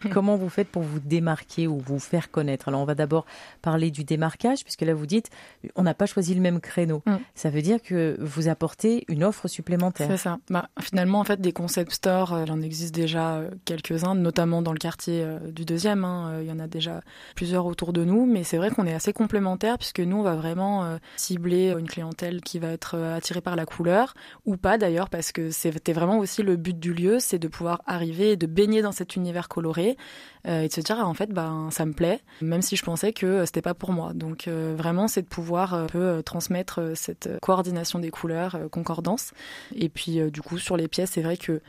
Comment 0.13 0.37
vous 0.37 0.49
faites 0.49 0.69
pour 0.69 0.83
vous 0.83 1.01
démarquer 1.01 1.67
ou 1.67 1.79
vous 1.79 1.99
faire 1.99 2.31
connaître? 2.31 2.69
Alors 2.69 2.81
on 2.81 2.85
va 2.85 2.95
d'abord 2.95 3.27
parler 3.63 3.91
du 3.91 4.05
démarquage, 4.05 4.65
puisque 4.65 4.83
là 4.83 4.95
vous 4.95 5.07
dites 5.07 5.31
on 5.77 5.83
n'a 5.83 5.95
pas 5.95 6.07
choisi 6.07 6.35
le 6.35 6.41
même 6.41 6.61
créneau. 6.61 7.03
Mm. 7.07 7.17
Ça 7.35 7.51
veut 7.51 7.63
dire 7.63 7.83
que 7.83 8.17
vous 8.21 8.49
apportez 8.49 9.05
une 9.09 9.25
offre 9.25 9.49
supplémentaire. 9.49 10.09
C'est 10.11 10.17
ça. 10.17 10.39
Bah, 10.51 10.69
finalement, 10.81 11.21
en 11.21 11.25
fait, 11.25 11.41
des 11.41 11.53
concept 11.53 11.93
stores, 11.93 12.33
euh, 12.33 12.45
il 12.47 12.53
en 12.53 12.61
existe 12.61 12.95
déjà 12.95 13.37
euh, 13.37 13.51
quelques-uns, 13.65 14.15
notamment 14.15 14.63
dans 14.63 14.73
le 14.73 14.79
quartier 14.79 15.23
euh, 15.23 15.39
du 15.51 15.65
deuxième. 15.65 16.05
Hein, 16.05 16.41
il 16.41 16.47
y 16.47 16.53
en 16.53 16.59
a 16.59 16.67
déjà 16.67 17.01
plusieurs 17.35 17.67
autour 17.67 17.93
de 17.93 18.05
nous, 18.05 18.27
mais 18.27 18.45
c'est 18.45 18.57
vrai 18.57 18.71
qu'on 18.71 18.87
est 18.87 18.95
assez 18.95 19.13
complémentaires, 19.13 19.79
puisque 19.79 20.01
nous, 20.01 20.19
on 20.19 20.23
va 20.23 20.35
vraiment 20.35 20.99
cibler 21.17 21.75
une 21.79 21.89
clientèle 21.89 22.41
qui 22.41 22.59
va 22.59 22.69
être 22.69 22.99
attirée 22.99 23.41
par 23.41 23.57
la 23.57 23.67
couleur, 23.67 24.15
ou 24.45 24.57
pas 24.57 24.79
d'ailleurs, 24.79 25.09
parce 25.09 25.33
que 25.33 25.51
c'était 25.51 25.93
vraiment 25.93 26.19
aussi 26.19 26.43
le 26.43 26.57
but 26.57 26.79
du 26.79 26.93
lieu, 26.93 27.19
c'est 27.21 27.39
de 27.39 27.49
pouvoir 27.49 27.83
arriver 27.87 28.33
et 28.33 28.37
de 28.37 28.47
baigner 28.47 28.83
dans 28.83 28.93
cet 28.93 29.17
univers 29.17 29.49
coloré 29.49 29.94
euh, 30.47 30.63
et 30.63 30.69
de 30.69 30.73
se 30.73 30.81
dire 30.81 30.97
ah, 31.01 31.07
en 31.07 31.15
fait 31.15 31.31
ben 31.31 31.69
ça 31.71 31.87
me 31.87 31.93
plaît 31.93 32.21
même 32.41 32.63
si 32.63 32.77
je 32.77 32.85
pensais 32.85 33.13
que 33.13 33.27
euh, 33.27 33.47
c'était 33.47 33.63
pas 33.63 33.75
pour 33.75 33.93
moi 33.93 34.13
donc 34.15 34.47
euh, 34.47 34.75
vraiment 34.77 35.09
c'est 35.09 35.23
de 35.23 35.27
pouvoir 35.27 35.75
un 35.75 35.87
peu 35.87 36.23
transmettre 36.23 36.93
cette 36.95 37.29
coordination 37.41 37.99
des 37.99 38.11
couleurs 38.11 38.59
concordance 38.71 39.33
et 39.75 39.89
puis 39.89 40.21
du 40.31 40.43
coup 40.43 40.59
sur 40.59 40.77
les 40.77 40.89
pièces 40.89 41.13
c'est 41.13 41.23
vrai 41.23 41.37
que 41.37 41.61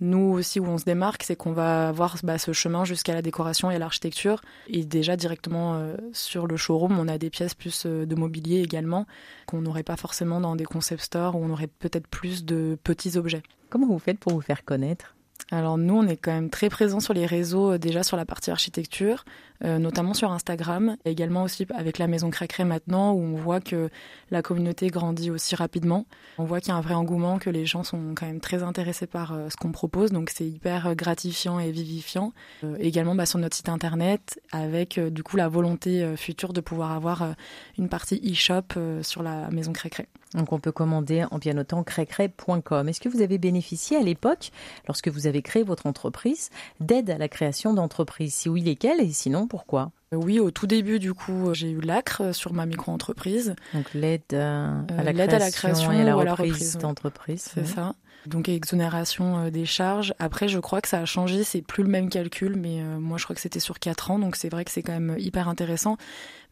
nous 0.00 0.32
aussi 0.32 0.58
où 0.58 0.66
on 0.66 0.76
se 0.76 0.84
démarque, 0.84 1.22
c'est 1.22 1.36
qu'on 1.36 1.52
va 1.52 1.88
avoir 1.88 2.16
bah, 2.24 2.36
ce 2.36 2.52
chemin 2.52 2.84
jusqu'à 2.84 3.14
la 3.14 3.22
décoration 3.22 3.70
et 3.70 3.78
l'architecture. 3.78 4.40
Et 4.66 4.84
déjà 4.84 5.14
directement 5.16 5.80
sur 6.12 6.48
le 6.48 6.56
showroom, 6.56 6.98
on 6.98 7.06
a 7.06 7.16
des 7.16 7.30
pièces 7.30 7.54
plus 7.54 7.86
de 7.86 8.14
mobilier 8.16 8.60
également 8.60 9.06
qu'on 9.46 9.60
n'aurait 9.60 9.84
pas 9.84 9.96
forcément 9.96 10.40
dans 10.40 10.56
des 10.56 10.64
concept 10.64 11.00
stores 11.00 11.36
où 11.36 11.44
on 11.44 11.50
aurait 11.50 11.68
peut-être 11.68 12.08
plus 12.08 12.44
de 12.44 12.76
petits 12.82 13.16
objets. 13.16 13.44
Comment 13.70 13.86
vous 13.86 14.00
faites 14.00 14.18
pour 14.18 14.32
vous 14.32 14.40
faire 14.40 14.64
connaître? 14.64 15.14
Alors 15.50 15.78
nous, 15.78 15.94
on 15.94 16.06
est 16.06 16.16
quand 16.16 16.32
même 16.32 16.50
très 16.50 16.68
présents 16.68 17.00
sur 17.00 17.14
les 17.14 17.26
réseaux 17.26 17.72
euh, 17.72 17.78
déjà 17.78 18.02
sur 18.02 18.16
la 18.16 18.24
partie 18.24 18.50
architecture, 18.50 19.24
notamment 19.62 20.14
sur 20.14 20.30
Instagram, 20.30 20.96
également 21.04 21.42
aussi 21.42 21.66
avec 21.74 21.98
la 21.98 22.06
Maison 22.06 22.30
Crécré 22.30 22.64
maintenant, 22.64 23.12
où 23.12 23.20
on 23.20 23.36
voit 23.36 23.60
que 23.60 23.88
la 24.30 24.42
communauté 24.42 24.88
grandit 24.88 25.30
aussi 25.30 25.54
rapidement. 25.54 26.06
On 26.38 26.44
voit 26.44 26.60
qu'il 26.60 26.70
y 26.70 26.72
a 26.72 26.76
un 26.76 26.80
vrai 26.80 26.94
engouement, 26.94 27.38
que 27.38 27.50
les 27.50 27.64
gens 27.64 27.82
sont 27.82 28.14
quand 28.14 28.26
même 28.26 28.40
très 28.40 28.62
intéressés 28.62 29.06
par 29.06 29.32
euh, 29.32 29.48
ce 29.50 29.56
qu'on 29.56 29.72
propose, 29.72 30.10
donc 30.12 30.30
c'est 30.30 30.46
hyper 30.46 30.94
gratifiant 30.94 31.58
et 31.58 31.70
vivifiant. 31.70 32.32
également 32.78 33.14
bah, 33.14 33.26
sur 33.26 33.38
notre 33.38 33.56
site 33.56 33.68
internet, 33.68 34.40
avec 34.52 34.98
du 34.98 35.22
coup 35.22 35.36
la 35.36 35.48
volonté 35.48 36.16
future 36.16 36.52
de 36.52 36.60
pouvoir 36.60 36.92
avoir 36.92 37.34
une 37.78 37.88
partie 37.88 38.20
e-shop 38.30 38.78
sur 39.02 39.22
la 39.22 39.50
Maison 39.50 39.72
Crécré. 39.72 40.08
Donc 40.34 40.52
on 40.52 40.58
peut 40.58 40.72
commander 40.72 41.24
en 41.30 41.38
bien 41.38 41.54
notant 41.54 41.82
crécré.com. 41.82 42.88
Est-ce 42.88 43.00
que 43.00 43.08
vous 43.08 43.22
avez 43.22 43.38
bénéficié 43.38 43.96
à 43.96 44.02
l'époque, 44.02 44.50
lorsque 44.86 45.08
vous 45.08 45.26
avez 45.26 45.42
créé 45.42 45.62
votre 45.62 45.86
entreprise, 45.86 46.50
d'aide 46.80 47.10
à 47.10 47.18
la 47.18 47.28
création 47.28 47.72
d'entreprise 47.72 48.34
Si 48.34 48.48
oui, 48.48 48.60
lesquelles? 48.60 49.00
Et 49.00 49.12
sinon 49.12 49.43
pourquoi? 49.46 49.90
Oui, 50.12 50.38
au 50.38 50.50
tout 50.50 50.66
début, 50.66 50.98
du 50.98 51.14
coup, 51.14 51.52
j'ai 51.52 51.70
eu 51.70 51.80
l'ACRE 51.80 52.34
sur 52.34 52.52
ma 52.52 52.66
micro-entreprise. 52.66 53.54
Donc 53.72 53.92
l'aide 53.94 54.22
euh, 54.32 54.82
à, 54.96 55.02
la 55.02 55.50
création 55.50 55.92
et 55.92 56.00
à 56.00 56.04
la 56.04 56.34
reprise 56.34 56.78
d'entreprise. 56.78 57.50
C'est 57.54 57.66
ça. 57.66 57.94
Donc 58.26 58.48
exonération 58.48 59.38
euh, 59.38 59.50
des 59.50 59.66
charges. 59.66 60.14
Après, 60.18 60.48
je 60.48 60.58
crois 60.58 60.80
que 60.80 60.88
ça 60.88 61.00
a 61.00 61.04
changé, 61.04 61.44
c'est 61.44 61.60
plus 61.60 61.82
le 61.82 61.90
même 61.90 62.08
calcul, 62.08 62.56
mais 62.56 62.80
euh, 62.80 62.98
moi 62.98 63.18
je 63.18 63.24
crois 63.24 63.34
que 63.34 63.42
c'était 63.42 63.60
sur 63.60 63.78
4 63.78 64.12
ans, 64.12 64.18
donc 64.18 64.36
c'est 64.36 64.48
vrai 64.48 64.64
que 64.64 64.70
c'est 64.70 64.82
quand 64.82 64.98
même 64.98 65.14
hyper 65.18 65.48
intéressant. 65.48 65.98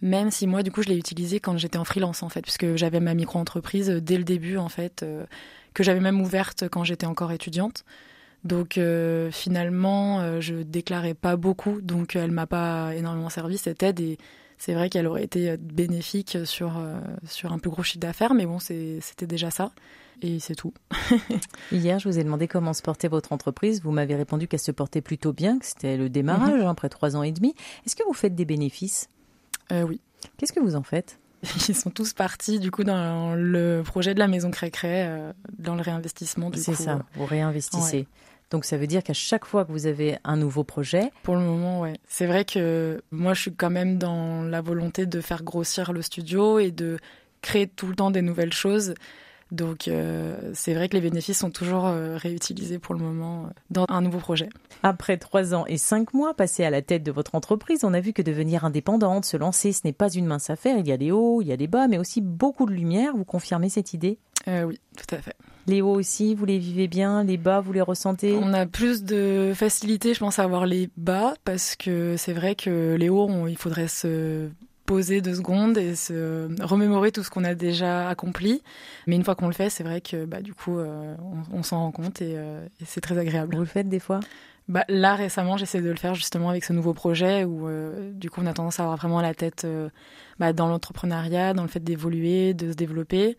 Même 0.02 0.30
si 0.30 0.46
moi, 0.46 0.62
du 0.62 0.70
coup, 0.70 0.82
je 0.82 0.88
l'ai 0.88 0.98
utilisé 0.98 1.40
quand 1.40 1.56
j'étais 1.56 1.78
en 1.78 1.84
freelance, 1.84 2.22
en 2.22 2.28
fait, 2.28 2.42
puisque 2.42 2.74
j'avais 2.76 3.00
ma 3.00 3.14
micro-entreprise 3.14 3.88
dès 3.88 4.18
le 4.18 4.24
début, 4.24 4.56
en 4.56 4.68
fait, 4.68 5.06
que 5.74 5.82
j'avais 5.84 6.00
même 6.00 6.20
ouverte 6.20 6.68
quand 6.68 6.82
j'étais 6.82 7.06
encore 7.06 7.30
étudiante. 7.30 7.84
Donc 8.44 8.76
euh, 8.76 9.30
finalement, 9.30 10.20
euh, 10.20 10.40
je 10.40 10.56
déclarais 10.56 11.14
pas 11.14 11.36
beaucoup, 11.36 11.80
donc 11.80 12.16
elle 12.16 12.32
m'a 12.32 12.46
pas 12.46 12.94
énormément 12.94 13.30
servi 13.30 13.56
cette 13.56 13.82
aide 13.82 14.00
et 14.00 14.18
c'est 14.58 14.74
vrai 14.74 14.90
qu'elle 14.90 15.06
aurait 15.06 15.24
été 15.24 15.56
bénéfique 15.56 16.38
sur 16.44 16.78
euh, 16.78 16.98
sur 17.24 17.52
un 17.52 17.58
plus 17.58 17.70
gros 17.70 17.82
chiffre 17.82 18.00
d'affaires, 18.00 18.34
mais 18.34 18.46
bon, 18.46 18.58
c'était 18.58 19.26
déjà 19.26 19.50
ça 19.50 19.70
et 20.22 20.40
c'est 20.40 20.54
tout. 20.54 20.72
Hier, 21.72 21.98
je 21.98 22.08
vous 22.08 22.18
ai 22.18 22.24
demandé 22.24 22.48
comment 22.48 22.72
se 22.72 22.82
portait 22.82 23.08
votre 23.08 23.32
entreprise. 23.32 23.80
Vous 23.82 23.90
m'avez 23.92 24.14
répondu 24.14 24.48
qu'elle 24.48 24.60
se 24.60 24.70
portait 24.72 25.00
plutôt 25.00 25.32
bien, 25.32 25.58
que 25.58 25.66
c'était 25.66 25.96
le 25.96 26.08
démarrage 26.08 26.60
mhm. 26.60 26.66
hein, 26.66 26.70
après 26.70 26.88
trois 26.88 27.16
ans 27.16 27.22
et 27.22 27.32
demi. 27.32 27.54
Est-ce 27.86 27.96
que 27.96 28.04
vous 28.04 28.12
faites 28.12 28.34
des 28.34 28.44
bénéfices? 28.44 29.08
Oui. 29.70 30.00
Qu'est-ce 30.36 30.52
que 30.52 30.60
vous 30.60 30.76
en 30.76 30.82
faites? 30.82 31.18
Ils 31.68 31.74
sont 31.74 31.90
tous 31.90 32.12
partis 32.12 32.60
du 32.60 32.70
coup 32.70 32.84
dans 32.84 33.34
le 33.34 33.82
projet 33.84 34.14
de 34.14 34.18
la 34.18 34.28
maison 34.28 34.50
Crécré, 34.50 35.08
dans 35.58 35.74
le 35.74 35.82
réinvestissement. 35.82 36.50
C'est 36.54 36.74
ça, 36.74 37.04
vous 37.14 37.24
réinvestissez. 37.24 38.06
Donc 38.52 38.64
ça 38.64 38.76
veut 38.76 38.86
dire 38.86 39.02
qu'à 39.02 39.14
chaque 39.14 39.44
fois 39.44 39.64
que 39.64 39.72
vous 39.72 39.86
avez 39.86 40.18
un 40.22 40.36
nouveau 40.36 40.62
projet. 40.62 41.10
Pour 41.24 41.34
le 41.34 41.40
moment, 41.40 41.80
ouais. 41.80 41.94
C'est 42.06 42.26
vrai 42.26 42.44
que 42.44 43.02
moi, 43.10 43.34
je 43.34 43.40
suis 43.40 43.54
quand 43.54 43.70
même 43.70 43.98
dans 43.98 44.42
la 44.42 44.60
volonté 44.60 45.06
de 45.06 45.20
faire 45.20 45.42
grossir 45.42 45.92
le 45.92 46.02
studio 46.02 46.60
et 46.60 46.70
de 46.70 46.98
créer 47.40 47.66
tout 47.66 47.88
le 47.88 47.96
temps 47.96 48.10
des 48.10 48.22
nouvelles 48.22 48.52
choses. 48.52 48.94
Donc 49.50 49.90
c'est 50.54 50.74
vrai 50.74 50.88
que 50.88 50.96
les 50.96 51.02
bénéfices 51.02 51.38
sont 51.38 51.50
toujours 51.50 51.84
réutilisés 51.84 52.78
pour 52.78 52.94
le 52.94 53.00
moment 53.00 53.50
dans 53.70 53.84
un 53.88 54.00
nouveau 54.00 54.18
projet. 54.18 54.48
Après 54.82 55.18
trois 55.18 55.54
ans 55.54 55.66
et 55.66 55.76
cinq 55.76 56.14
mois 56.14 56.32
passés 56.32 56.64
à 56.64 56.70
la 56.70 56.80
tête 56.80 57.02
de 57.02 57.12
votre 57.12 57.34
entreprise, 57.34 57.84
on 57.84 57.92
a 57.92 58.00
vu 58.00 58.14
que 58.14 58.22
devenir 58.22 58.64
indépendante, 58.64 59.26
se 59.26 59.36
lancer, 59.36 59.72
ce 59.72 59.82
n'est 59.84 59.92
pas 59.92 60.10
une 60.10 60.26
mince 60.26 60.48
affaire. 60.48 60.78
Il 60.78 60.86
y 60.86 60.92
a 60.92 60.96
des 60.96 61.10
hauts, 61.10 61.42
il 61.42 61.48
y 61.48 61.52
a 61.52 61.58
des 61.58 61.66
bas, 61.68 61.86
mais 61.86 61.98
aussi 61.98 62.22
beaucoup 62.22 62.64
de 62.64 62.72
lumière. 62.72 63.14
Vous 63.14 63.26
confirmez 63.26 63.68
cette 63.68 63.92
idée? 63.92 64.18
Oui, 64.46 64.80
tout 64.96 65.14
à 65.14 65.18
fait. 65.18 65.36
Les 65.66 65.80
hauts 65.80 65.94
aussi, 65.94 66.34
vous 66.34 66.44
les 66.44 66.58
vivez 66.58 66.88
bien, 66.88 67.22
les 67.22 67.36
bas, 67.36 67.60
vous 67.60 67.72
les 67.72 67.80
ressentez? 67.80 68.36
On 68.40 68.52
a 68.52 68.66
plus 68.66 69.04
de 69.04 69.52
facilité, 69.54 70.12
je 70.12 70.18
pense, 70.18 70.38
à 70.38 70.42
avoir 70.42 70.66
les 70.66 70.90
bas, 70.96 71.34
parce 71.44 71.76
que 71.76 72.16
c'est 72.16 72.32
vrai 72.32 72.54
que 72.54 72.96
les 72.98 73.08
hauts, 73.08 73.46
il 73.46 73.56
faudrait 73.56 73.88
se 73.88 74.48
poser 74.86 75.20
deux 75.20 75.34
secondes 75.34 75.78
et 75.78 75.94
se 75.94 76.48
remémorer 76.62 77.12
tout 77.12 77.22
ce 77.22 77.30
qu'on 77.30 77.44
a 77.44 77.54
déjà 77.54 78.08
accompli. 78.08 78.62
Mais 79.06 79.16
une 79.16 79.24
fois 79.24 79.34
qu'on 79.34 79.46
le 79.46 79.52
fait, 79.52 79.70
c'est 79.70 79.84
vrai 79.84 80.00
que 80.00 80.24
bah, 80.24 80.40
du 80.40 80.54
coup, 80.54 80.78
euh, 80.78 81.14
on, 81.52 81.62
s'en 81.62 81.78
rend 81.78 81.92
compte 81.92 82.22
euh, 82.22 82.66
et, 82.80 82.84
c'est 82.84 83.00
très 83.00 83.16
agréable. 83.16 83.54
Vous 83.54 83.62
le 83.62 83.66
faites 83.66 83.88
des 83.88 84.00
fois? 84.00 84.20
Bah, 84.68 84.84
Là, 84.88 85.14
récemment, 85.14 85.56
j'essaie 85.56 85.80
de 85.80 85.88
le 85.88 85.96
faire 85.96 86.14
justement 86.14 86.50
avec 86.50 86.64
ce 86.64 86.72
nouveau 86.72 86.94
projet 86.94 87.44
où 87.44 87.68
euh, 87.68 88.12
du 88.12 88.30
coup, 88.30 88.40
on 88.42 88.46
a 88.46 88.52
tendance 88.52 88.80
à 88.80 88.82
avoir 88.82 88.96
vraiment 88.96 89.20
la 89.20 89.34
tête 89.34 89.66
bah, 90.38 90.52
dans 90.52 90.66
l'entrepreneuriat, 90.66 91.54
dans 91.54 91.62
le 91.62 91.68
fait 91.68 91.82
d'évoluer, 91.82 92.52
de 92.52 92.72
se 92.72 92.76
développer 92.76 93.36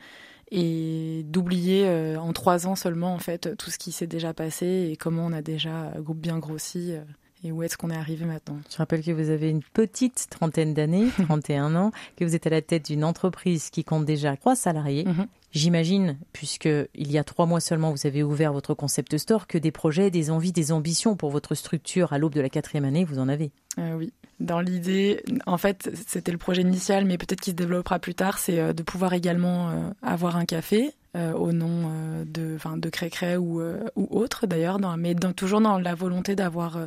et 0.56 1.24
d'oublier 1.26 1.90
en 2.16 2.32
trois 2.32 2.68
ans 2.68 2.76
seulement 2.76 3.14
en 3.14 3.20
fait 3.20 3.58
tout 3.58 3.72
ce 3.72 3.80
qui 3.80 3.92
s'est 3.92 4.08
déjà 4.08 4.34
passé 4.34 4.90
et 4.92 4.96
comment 4.96 5.26
on 5.26 5.34
a 5.34 5.42
déjà 5.42 5.92
bien 6.14 6.38
grossi 6.38 6.94
et 7.44 7.52
où 7.52 7.64
est-ce 7.64 7.78
qu'on 7.78 7.90
est 7.90 7.96
arrivé 7.96 8.26
maintenant? 8.26 8.58
Je 8.70 8.78
rappelle 8.78 9.04
que 9.04 9.12
vous 9.12 9.30
avez 9.30 9.50
une 9.50 9.62
petite 9.62 10.28
trentaine 10.30 10.74
d'années, 10.74 11.08
31 11.24 11.76
ans, 11.76 11.92
que 12.18 12.26
vous 12.26 12.36
êtes 12.36 12.48
à 12.48 12.50
la 12.50 12.62
tête 12.62 12.86
d'une 12.86 13.04
entreprise 13.04 13.70
qui 13.70 13.84
compte 13.84 14.06
déjà 14.06 14.36
trois 14.38 14.56
salariés. 14.56 15.06
Mhm. 15.06 15.28
J'imagine, 15.52 16.18
puisque 16.32 16.68
il 16.96 17.12
y 17.12 17.18
a 17.20 17.24
trois 17.24 17.46
mois 17.46 17.60
seulement 17.60 17.92
vous 17.92 18.08
avez 18.08 18.24
ouvert 18.24 18.54
votre 18.54 18.74
concept 18.74 19.18
store, 19.18 19.46
que 19.46 19.60
des 19.60 19.72
projets, 19.72 20.10
des 20.10 20.32
envies, 20.32 20.52
des 20.52 20.72
ambitions 20.72 21.16
pour 21.16 21.30
votre 21.30 21.54
structure 21.54 22.12
à 22.12 22.18
l'aube 22.18 22.34
de 22.34 22.42
la 22.42 22.50
quatrième 22.50 22.86
année, 22.86 23.04
vous 23.04 23.20
en 23.20 23.30
avez. 23.30 23.52
Euh, 23.78 23.94
oui. 23.94 24.12
Dans 24.40 24.62
l'idée, 24.62 25.24
en 25.46 25.60
fait, 25.60 25.92
c'était 26.08 26.32
le 26.32 26.40
projet 26.40 26.64
initial, 26.64 27.06
mais 27.06 27.20
peut-être 27.20 27.40
qu'il 27.40 27.52
se 27.52 27.56
développera 27.56 28.00
plus 28.00 28.16
tard, 28.16 28.40
c'est 28.40 28.60
euh, 28.60 28.74
de 28.74 28.82
pouvoir 28.82 29.14
également 29.14 29.70
euh, 29.70 29.90
avoir 30.02 30.38
un 30.38 30.46
café 30.46 30.92
au 31.16 31.52
nom 31.52 31.92
euh, 31.92 32.24
de, 32.26 32.56
enfin, 32.56 32.78
de 32.78 32.90
Crécré 32.90 33.38
ou, 33.38 33.62
euh, 33.62 33.84
ou 33.96 34.08
autre 34.12 34.48
d'ailleurs, 34.48 34.80
mais 34.98 35.14
dans, 35.14 35.32
toujours 35.32 35.62
dans 35.62 35.78
la 35.78 35.94
volonté 35.94 36.36
d'avoir 36.36 36.78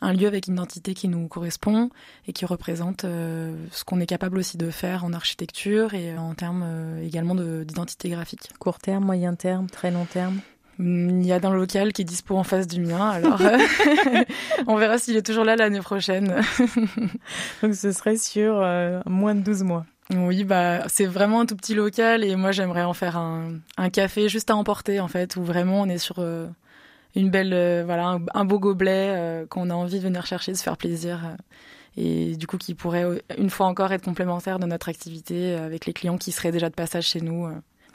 un 0.00 0.12
lieu 0.12 0.26
avec 0.26 0.46
une 0.46 0.54
identité 0.54 0.94
qui 0.94 1.08
nous 1.08 1.26
correspond 1.26 1.90
et 2.26 2.32
qui 2.32 2.44
représente 2.44 3.02
ce 3.02 3.84
qu'on 3.84 4.00
est 4.00 4.06
capable 4.06 4.38
aussi 4.38 4.56
de 4.56 4.70
faire 4.70 5.04
en 5.04 5.12
architecture 5.12 5.94
et 5.94 6.16
en 6.16 6.34
termes 6.34 6.64
également 7.02 7.34
d'identité 7.34 8.10
graphique. 8.10 8.50
Court 8.58 8.78
terme, 8.78 9.04
moyen 9.04 9.34
terme, 9.34 9.68
très 9.68 9.90
long 9.90 10.04
terme? 10.04 10.40
Il 10.78 11.24
y 11.24 11.32
a 11.32 11.38
le 11.38 11.56
local 11.56 11.92
qui 11.92 12.02
est 12.02 12.04
dispo 12.04 12.36
en 12.36 12.44
face 12.44 12.66
du 12.66 12.80
mien, 12.80 13.10
alors 13.10 13.40
on 14.66 14.76
verra 14.76 14.98
s'il 14.98 15.16
est 15.16 15.26
toujours 15.26 15.44
là 15.44 15.54
l'année 15.56 15.80
prochaine. 15.80 16.42
Donc 17.62 17.74
ce 17.74 17.92
serait 17.92 18.16
sur 18.16 18.54
moins 19.06 19.34
de 19.34 19.40
12 19.40 19.62
mois. 19.64 19.86
Oui, 20.16 20.44
bah 20.44 20.84
c'est 20.88 21.06
vraiment 21.06 21.40
un 21.40 21.46
tout 21.46 21.56
petit 21.56 21.74
local 21.74 22.24
et 22.24 22.36
moi 22.36 22.52
j'aimerais 22.52 22.82
en 22.82 22.92
faire 22.92 23.16
un, 23.16 23.54
un, 23.76 23.90
café 23.90 24.28
juste 24.28 24.50
à 24.50 24.56
emporter 24.56 25.00
en 25.00 25.08
fait, 25.08 25.36
où 25.36 25.42
vraiment 25.42 25.80
on 25.80 25.88
est 25.88 25.98
sur 25.98 26.18
euh, 26.18 26.46
une 27.14 27.30
belle, 27.30 27.52
euh, 27.52 27.82
voilà, 27.84 28.18
un, 28.34 28.44
beau 28.44 28.58
gobelet 28.58 29.14
euh, 29.16 29.46
qu'on 29.46 29.70
a 29.70 29.74
envie 29.74 29.98
de 29.98 30.04
venir 30.04 30.26
chercher, 30.26 30.52
de 30.52 30.56
se 30.56 30.62
faire 30.62 30.76
plaisir 30.76 31.36
et 31.96 32.36
du 32.36 32.46
coup 32.46 32.56
qui 32.56 32.74
pourrait 32.74 33.22
une 33.36 33.50
fois 33.50 33.66
encore 33.66 33.92
être 33.92 34.04
complémentaire 34.04 34.58
de 34.58 34.66
notre 34.66 34.88
activité 34.88 35.54
avec 35.54 35.86
les 35.86 35.92
clients 35.92 36.18
qui 36.18 36.32
seraient 36.32 36.52
déjà 36.52 36.70
de 36.70 36.74
passage 36.74 37.06
chez 37.06 37.20
nous. 37.20 37.48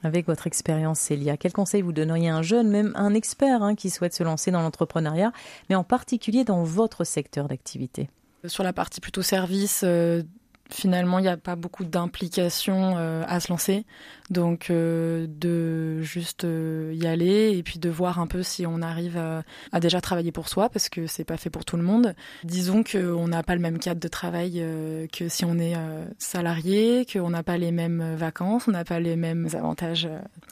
Avec 0.03 0.27
votre 0.27 0.45
expérience, 0.45 0.99
Célia, 0.99 1.37
quel 1.37 1.51
conseil 1.51 1.81
vous 1.81 1.91
donneriez 1.91 2.29
à 2.29 2.35
un 2.35 2.43
jeune, 2.43 2.69
même 2.69 2.93
un 2.95 3.15
expert 3.15 3.63
hein, 3.63 3.73
qui 3.73 3.89
souhaite 3.89 4.13
se 4.13 4.21
lancer 4.21 4.51
dans 4.51 4.61
l'entrepreneuriat, 4.61 5.31
mais 5.69 5.75
en 5.75 5.83
particulier 5.83 6.43
dans 6.43 6.63
votre 6.63 7.03
secteur 7.03 7.47
d'activité? 7.47 8.07
Sur 8.45 8.63
la 8.63 8.73
partie 8.73 9.01
plutôt 9.01 9.23
service, 9.23 9.83
finalement, 10.69 11.19
il 11.19 11.23
n'y 11.23 11.27
a 11.27 11.37
pas 11.37 11.55
beaucoup 11.55 11.85
d'implication 11.85 12.95
euh, 12.97 13.23
à 13.27 13.39
se 13.39 13.49
lancer. 13.49 13.85
Donc, 14.29 14.69
euh, 14.69 15.25
de 15.29 16.01
juste 16.01 16.43
euh, 16.43 16.93
y 16.93 17.07
aller 17.07 17.57
et 17.57 17.63
puis 17.63 17.79
de 17.79 17.89
voir 17.89 18.19
un 18.19 18.27
peu 18.27 18.43
si 18.43 18.65
on 18.65 18.81
arrive 18.81 19.17
à, 19.17 19.79
déjà 19.79 20.01
travailler 20.01 20.31
pour 20.31 20.49
soi, 20.49 20.69
parce 20.69 20.89
que 20.89 21.07
c'est 21.07 21.23
pas 21.23 21.37
fait 21.37 21.49
pour 21.49 21.63
tout 21.63 21.77
le 21.77 21.83
monde. 21.83 22.13
Disons 22.43 22.83
qu'on 22.83 23.27
n'a 23.27 23.43
pas 23.43 23.55
le 23.55 23.61
même 23.61 23.79
cadre 23.79 23.99
de 23.99 24.07
travail 24.07 24.63
que 25.13 25.29
si 25.29 25.45
on 25.45 25.57
est 25.59 25.75
salarié, 26.17 27.05
qu'on 27.11 27.29
n'a 27.29 27.43
pas 27.43 27.57
les 27.57 27.71
mêmes 27.71 28.15
vacances, 28.15 28.67
on 28.67 28.71
n'a 28.71 28.83
pas 28.83 28.99
les 28.99 29.15
mêmes 29.15 29.47
avantages 29.53 30.09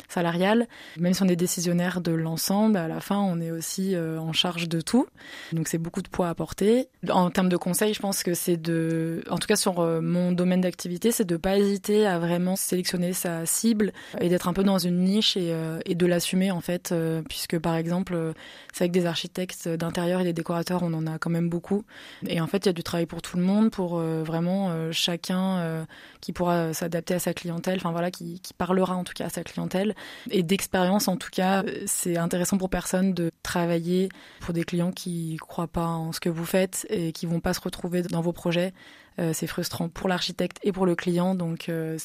salariales. 0.08 0.68
Même 0.98 1.14
si 1.14 1.24
on 1.24 1.28
est 1.28 1.36
décisionnaire 1.36 2.02
de 2.02 2.12
l'ensemble, 2.12 2.78
à 2.78 2.88
la 2.88 3.02
fin, 3.02 3.18
on 3.18 3.42
est 3.42 3.52
aussi 3.52 3.96
en 3.98 4.32
charge 4.32 4.70
de 4.70 4.80
tout. 4.80 5.08
Donc, 5.52 5.68
c'est 5.68 5.78
beaucoup 5.78 6.02
de 6.02 6.10
poids 6.10 6.30
à 6.30 6.36
porter. 6.36 6.88
En 7.10 7.30
termes 7.32 7.50
de 7.50 7.58
conseils, 7.58 7.94
je 7.94 8.00
pense 8.00 8.24
que 8.24 8.34
c'est 8.34 8.58
de, 8.58 9.24
en 9.30 9.38
tout 9.38 9.48
cas 9.48 9.58
sur 9.58 9.82
mon 10.06 10.32
domaine 10.32 10.62
d'activité, 10.62 11.12
c'est 11.12 11.26
de 11.26 11.34
ne 11.34 11.38
pas 11.38 11.58
hésiter 11.58 12.06
à 12.06 12.20
vraiment 12.20 12.56
sélectionner 12.56 13.12
sa 13.14 13.46
cible 13.46 13.92
et 14.22 14.30
d'être 14.30 14.48
un 14.48 14.54
peu 14.54 14.64
dans 14.64 14.78
une 14.78 15.04
niche 15.04 15.36
et, 15.36 15.52
euh, 15.52 15.80
de 15.86 16.06
l'assumer 16.06 16.52
en 16.52 16.62
fait, 16.62 16.92
euh, 16.92 17.22
puisque 17.28 17.58
par 17.60 17.76
exemple, 17.76 18.14
euh, 18.14 18.34
c'est 18.74 18.84
avec 18.84 18.92
des 18.92 19.06
architectes 19.06 19.68
d'intérieur 19.68 20.22
et 20.22 20.24
des 20.24 20.34
décorateurs, 20.34 20.84
on 20.84 20.94
en 20.94 21.08
a 21.08 21.18
quand 21.18 21.30
même 21.30 21.50
beaucoup. 21.50 21.84
Et 22.28 22.40
en 22.40 22.48
fait, 22.48 22.66
il 22.66 22.68
y 22.68 22.70
a 22.70 22.74
du 22.74 22.84
travail 22.84 23.06
pour 23.06 23.22
tout 23.22 23.38
le 23.38 23.44
monde, 23.44 23.72
pour 23.72 24.00
vraiment 24.00 24.92
chacun 24.92 25.86
qui 26.22 26.34
pourra 26.34 26.74
s'adapter 26.74 27.14
à 27.14 27.20
sa 27.20 27.34
clientèle, 27.34 27.78
enfin 27.78 27.92
voilà, 27.92 28.12
qui, 28.12 28.40
qui, 28.42 28.54
parlera 28.54 28.96
en 28.96 29.04
tout 29.04 29.14
cas 29.14 29.26
à 29.26 29.30
sa 29.30 29.44
clientèle. 29.44 29.96
Et 30.30 30.44
d'expérience, 30.44 31.08
en 31.08 31.18
tout 31.18 31.30
cas, 31.32 31.64
c'est 31.86 32.18
intéressant 32.18 32.58
pour 32.58 32.70
personne 32.70 33.14
de 33.14 33.32
travailler 33.44 34.10
pour 34.42 34.54
des 34.54 34.64
clients 34.64 34.92
qui 34.92 35.38
croient 35.40 35.68
pas 35.68 35.88
en 35.88 36.12
ce 36.12 36.20
que 36.20 36.30
vous 36.30 36.46
faites 36.46 36.86
et 36.90 37.12
qui 37.12 37.26
vont 37.26 37.40
pas 37.40 37.54
se 37.54 37.62
retrouver 37.62 38.02
dans 38.02 38.22
vos 38.22 38.34
projets. 38.34 38.74
Euh, 39.20 39.32
c'est 39.34 39.48
frustrant 39.48 39.88
pour 39.88 40.10
l'architecte 40.10 40.60
et 40.64 40.72
pour 40.72 40.86
le 40.86 40.96
client. 40.96 41.36
Donc 41.36 41.70
euh, 41.70 41.98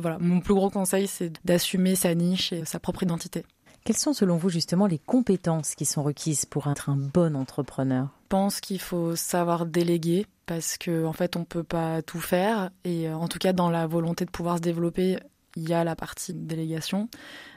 voilà, 0.00 0.18
mon 0.18 0.40
plus 0.40 0.54
gros 0.54 0.70
conseil, 0.70 1.06
c'est 1.06 1.32
d'assumer 1.44 1.94
sa 1.94 2.14
niche 2.14 2.52
et 2.52 2.64
sa 2.64 2.80
propre 2.80 3.02
identité. 3.02 3.44
Quelles 3.84 3.96
sont 3.96 4.12
selon 4.12 4.36
vous 4.36 4.48
justement 4.48 4.86
les 4.86 4.98
compétences 4.98 5.76
qui 5.76 5.84
sont 5.84 6.02
requises 6.02 6.44
pour 6.44 6.66
être 6.66 6.90
un 6.90 6.96
bon 6.96 7.36
entrepreneur? 7.36 8.08
Je 8.24 8.28
pense 8.28 8.60
qu'il 8.60 8.80
faut 8.80 9.14
savoir 9.14 9.64
déléguer 9.64 10.26
parce 10.46 10.76
qu'en 10.76 11.04
en 11.04 11.12
fait 11.12 11.36
on 11.36 11.44
peut 11.44 11.62
pas 11.62 12.02
tout 12.02 12.18
faire 12.18 12.70
et 12.84 13.08
euh, 13.08 13.14
en 13.14 13.28
tout 13.28 13.38
cas 13.38 13.52
dans 13.52 13.70
la 13.70 13.86
volonté 13.86 14.24
de 14.24 14.30
pouvoir 14.30 14.56
se 14.56 14.62
développer 14.62 15.18
il 15.54 15.68
y 15.68 15.72
a 15.72 15.84
la 15.84 15.96
partie 15.96 16.34
délégation, 16.34 17.08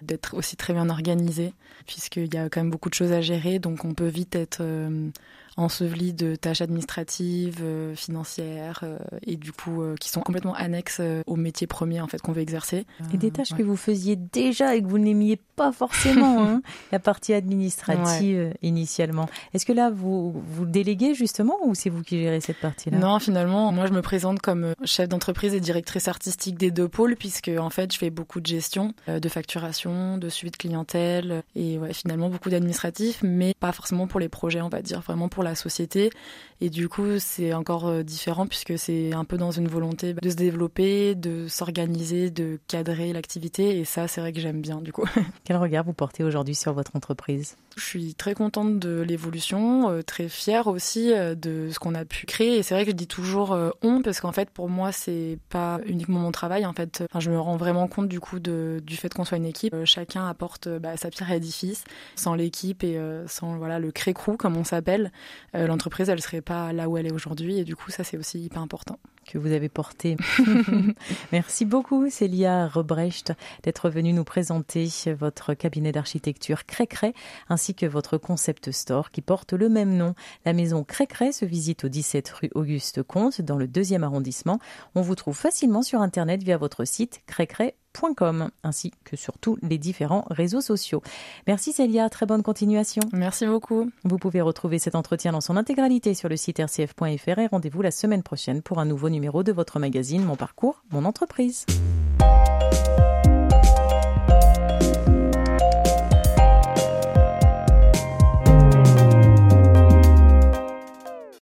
d'être 0.01 0.33
aussi 0.33 0.55
très 0.55 0.71
bien 0.71 0.89
organisé, 0.89 1.53
puisqu'il 1.85 2.33
y 2.33 2.37
a 2.37 2.47
quand 2.47 2.61
même 2.61 2.69
beaucoup 2.69 2.89
de 2.89 2.93
choses 2.93 3.11
à 3.11 3.19
gérer, 3.19 3.59
donc 3.59 3.83
on 3.83 3.93
peut 3.93 4.07
vite 4.07 4.37
être 4.37 4.61
enseveli 5.59 6.13
de 6.13 6.35
tâches 6.35 6.61
administratives, 6.61 7.59
euh, 7.61 7.95
financières, 7.95 8.81
euh, 8.83 8.97
et 9.25 9.35
du 9.35 9.51
coup 9.51 9.81
euh, 9.81 9.95
qui 9.99 10.09
sont 10.09 10.21
complètement 10.21 10.53
annexes 10.53 11.01
au 11.27 11.35
métier 11.35 11.67
premier 11.67 12.01
en 12.01 12.07
fait 12.07 12.21
qu'on 12.21 12.31
veut 12.31 12.41
exercer. 12.41 12.85
Et 13.13 13.17
des 13.17 13.31
tâches 13.31 13.53
que 13.53 13.63
vous 13.63 13.75
faisiez 13.75 14.15
déjà 14.15 14.75
et 14.75 14.81
que 14.81 14.87
vous 14.87 14.99
n'aimiez 14.99 15.39
pas 15.55 15.71
forcément, 15.71 16.41
hein, 16.43 16.61
la 16.91 16.99
partie 16.99 17.33
administrative 17.33 18.53
initialement. 18.61 19.27
Est-ce 19.53 19.65
que 19.65 19.73
là 19.73 19.89
vous 19.89 20.31
vous 20.31 20.65
déléguez 20.65 21.13
justement 21.13 21.57
ou 21.65 21.75
c'est 21.75 21.89
vous 21.89 22.03
qui 22.03 22.19
gérez 22.19 22.39
cette 22.39 22.59
partie-là? 22.59 22.97
Non, 22.97 23.19
finalement, 23.19 23.71
moi 23.71 23.85
je 23.87 23.93
me 23.93 24.01
présente 24.01 24.39
comme 24.39 24.73
chef 24.85 25.09
d'entreprise 25.09 25.53
et 25.53 25.59
directrice 25.59 26.07
artistique 26.07 26.57
des 26.57 26.71
deux 26.71 26.87
pôles 26.87 27.15
puisque 27.15 27.51
en 27.59 27.69
fait 27.69 27.93
je 27.93 27.97
fais 27.97 28.09
beaucoup 28.09 28.39
de 28.39 28.47
gestion, 28.47 28.93
de 29.07 29.29
facturation, 29.29 30.17
de 30.17 30.29
suivi 30.29 30.51
de 30.51 30.57
clientèle 30.57 31.43
et 31.55 31.77
ouais, 31.77 31.93
finalement 31.93 32.29
beaucoup 32.29 32.49
d'administratif, 32.49 33.19
mais 33.23 33.53
pas 33.59 33.71
forcément 33.71 34.07
pour 34.07 34.19
les 34.19 34.29
projets, 34.29 34.61
on 34.61 34.69
va 34.69 34.81
dire, 34.81 35.01
vraiment 35.01 35.27
pour 35.29 35.43
la 35.43 35.48
la 35.49 35.55
société. 35.55 36.09
Et 36.61 36.69
du 36.69 36.89
coup, 36.89 37.19
c'est 37.19 37.53
encore 37.53 37.87
euh, 37.87 38.03
différent 38.03 38.47
puisque 38.47 38.77
c'est 38.77 39.13
un 39.13 39.25
peu 39.25 39.37
dans 39.37 39.51
une 39.51 39.67
volonté 39.67 40.13
de 40.13 40.29
se 40.29 40.35
développer, 40.35 41.15
de 41.15 41.47
s'organiser, 41.47 42.29
de 42.29 42.59
cadrer 42.67 43.13
l'activité. 43.13 43.79
Et 43.79 43.85
ça, 43.85 44.07
c'est 44.07 44.21
vrai 44.21 44.33
que 44.33 44.39
j'aime 44.39 44.61
bien 44.61 44.81
du 44.81 44.91
coup. 44.91 45.05
Quel 45.43 45.57
regard 45.57 45.83
vous 45.85 45.93
portez 45.93 46.23
aujourd'hui 46.23 46.55
sur 46.55 46.73
votre 46.73 46.95
entreprise? 46.95 47.55
Je 47.79 47.85
suis 47.85 48.13
très 48.13 48.33
contente 48.33 48.77
de 48.77 49.01
l'évolution, 49.01 49.89
euh, 49.89 50.01
très 50.01 50.29
fière 50.29 50.67
aussi 50.67 51.13
euh, 51.13 51.33
de 51.33 51.69
ce 51.71 51.79
qu'on 51.79 51.95
a 51.95 52.05
pu 52.05 52.25
créer. 52.25 52.57
Et 52.57 52.63
c'est 52.63 52.75
vrai 52.75 52.85
que 52.85 52.91
je 52.91 52.95
dis 52.95 53.07
toujours 53.07 53.57
on 53.81 54.01
parce 54.01 54.19
qu'en 54.19 54.31
fait, 54.31 54.49
pour 54.49 54.69
moi, 54.69 54.91
c'est 54.91 55.39
pas 55.49 55.79
uniquement 55.85 56.19
mon 56.19 56.31
travail. 56.31 56.65
En 56.65 56.73
fait, 56.73 57.03
enfin, 57.09 57.19
je 57.19 57.31
me 57.31 57.39
rends 57.39 57.57
vraiment 57.57 57.87
compte 57.87 58.07
du 58.07 58.19
coup 58.19 58.39
du 58.39 58.95
fait 58.95 59.13
qu'on 59.13 59.25
soit 59.25 59.37
une 59.37 59.45
équipe. 59.45 59.75
Chacun 59.85 60.27
apporte 60.27 60.67
bah, 60.67 60.97
sa 60.97 61.09
pierre 61.09 61.31
à 61.31 61.33
l'édifice. 61.33 61.83
Sans 62.15 62.35
l'équipe 62.35 62.83
et 62.83 62.99
sans 63.27 63.57
voilà 63.57 63.79
le 63.79 63.91
cré-crew 63.91 64.37
comme 64.37 64.57
on 64.57 64.63
s'appelle, 64.63 65.11
euh, 65.55 65.67
l'entreprise, 65.67 66.09
elle 66.09 66.21
serait 66.21 66.41
pas 66.41 66.73
là 66.73 66.89
où 66.89 66.97
elle 66.97 67.07
est 67.07 67.13
aujourd'hui. 67.13 67.59
Et 67.59 67.63
du 67.63 67.75
coup, 67.75 67.91
ça, 67.91 68.03
c'est 68.03 68.17
aussi 68.17 68.39
hyper 68.39 68.61
important. 68.61 68.99
Que 69.31 69.37
vous 69.37 69.51
avez 69.51 69.69
porté. 69.69 70.17
Merci 71.31 71.65
beaucoup, 71.65 72.09
Célia 72.09 72.67
Rebrecht, 72.67 73.31
d'être 73.61 73.91
venue 73.91 74.11
nous 74.11 74.23
présenter 74.23 74.89
votre 75.19 75.53
cabinet 75.53 75.91
d'architecture 75.91 76.65
Crécré, 76.65 77.13
ainsi 77.47 77.75
que 77.75 77.85
votre 77.85 78.17
concept 78.17 78.71
store 78.71 79.11
qui 79.11 79.21
porte 79.21 79.53
le 79.53 79.69
même 79.69 79.95
nom. 79.95 80.15
La 80.45 80.53
maison 80.53 80.83
Crécré 80.83 81.31
se 81.31 81.45
visite 81.45 81.83
au 81.83 81.89
17 81.89 82.29
rue 82.29 82.49
Auguste 82.55 83.03
Comte, 83.03 83.41
dans 83.41 83.57
le 83.57 83.67
deuxième 83.67 84.03
arrondissement. 84.03 84.57
On 84.95 85.01
vous 85.01 85.13
trouve 85.13 85.37
facilement 85.37 85.83
sur 85.83 86.01
Internet 86.01 86.41
via 86.41 86.57
votre 86.57 86.83
site 86.85 87.21
crécré.com. 87.27 87.88
ainsi 88.63 88.91
que 89.03 89.15
sur 89.15 89.37
tous 89.37 89.57
les 89.61 89.77
différents 89.77 90.25
réseaux 90.29 90.61
sociaux. 90.61 91.01
Merci 91.47 91.71
Célia, 91.73 92.09
très 92.09 92.25
bonne 92.25 92.43
continuation. 92.43 93.03
Merci 93.13 93.45
beaucoup. 93.45 93.89
Vous 94.03 94.17
pouvez 94.17 94.41
retrouver 94.41 94.79
cet 94.79 94.95
entretien 94.95 95.31
dans 95.31 95.41
son 95.41 95.57
intégralité 95.57 96.13
sur 96.13 96.29
le 96.29 96.37
site 96.37 96.59
rcf.fr 96.59 97.39
et 97.39 97.47
rendez-vous 97.47 97.81
la 97.81 97.91
semaine 97.91 98.23
prochaine 98.23 98.61
pour 98.61 98.79
un 98.79 98.85
nouveau 98.85 99.09
numéro 99.09 99.43
de 99.43 99.51
votre 99.51 99.79
magazine 99.79 100.23
Mon 100.23 100.35
parcours, 100.35 100.83
mon 100.91 101.05
entreprise. 101.05 101.65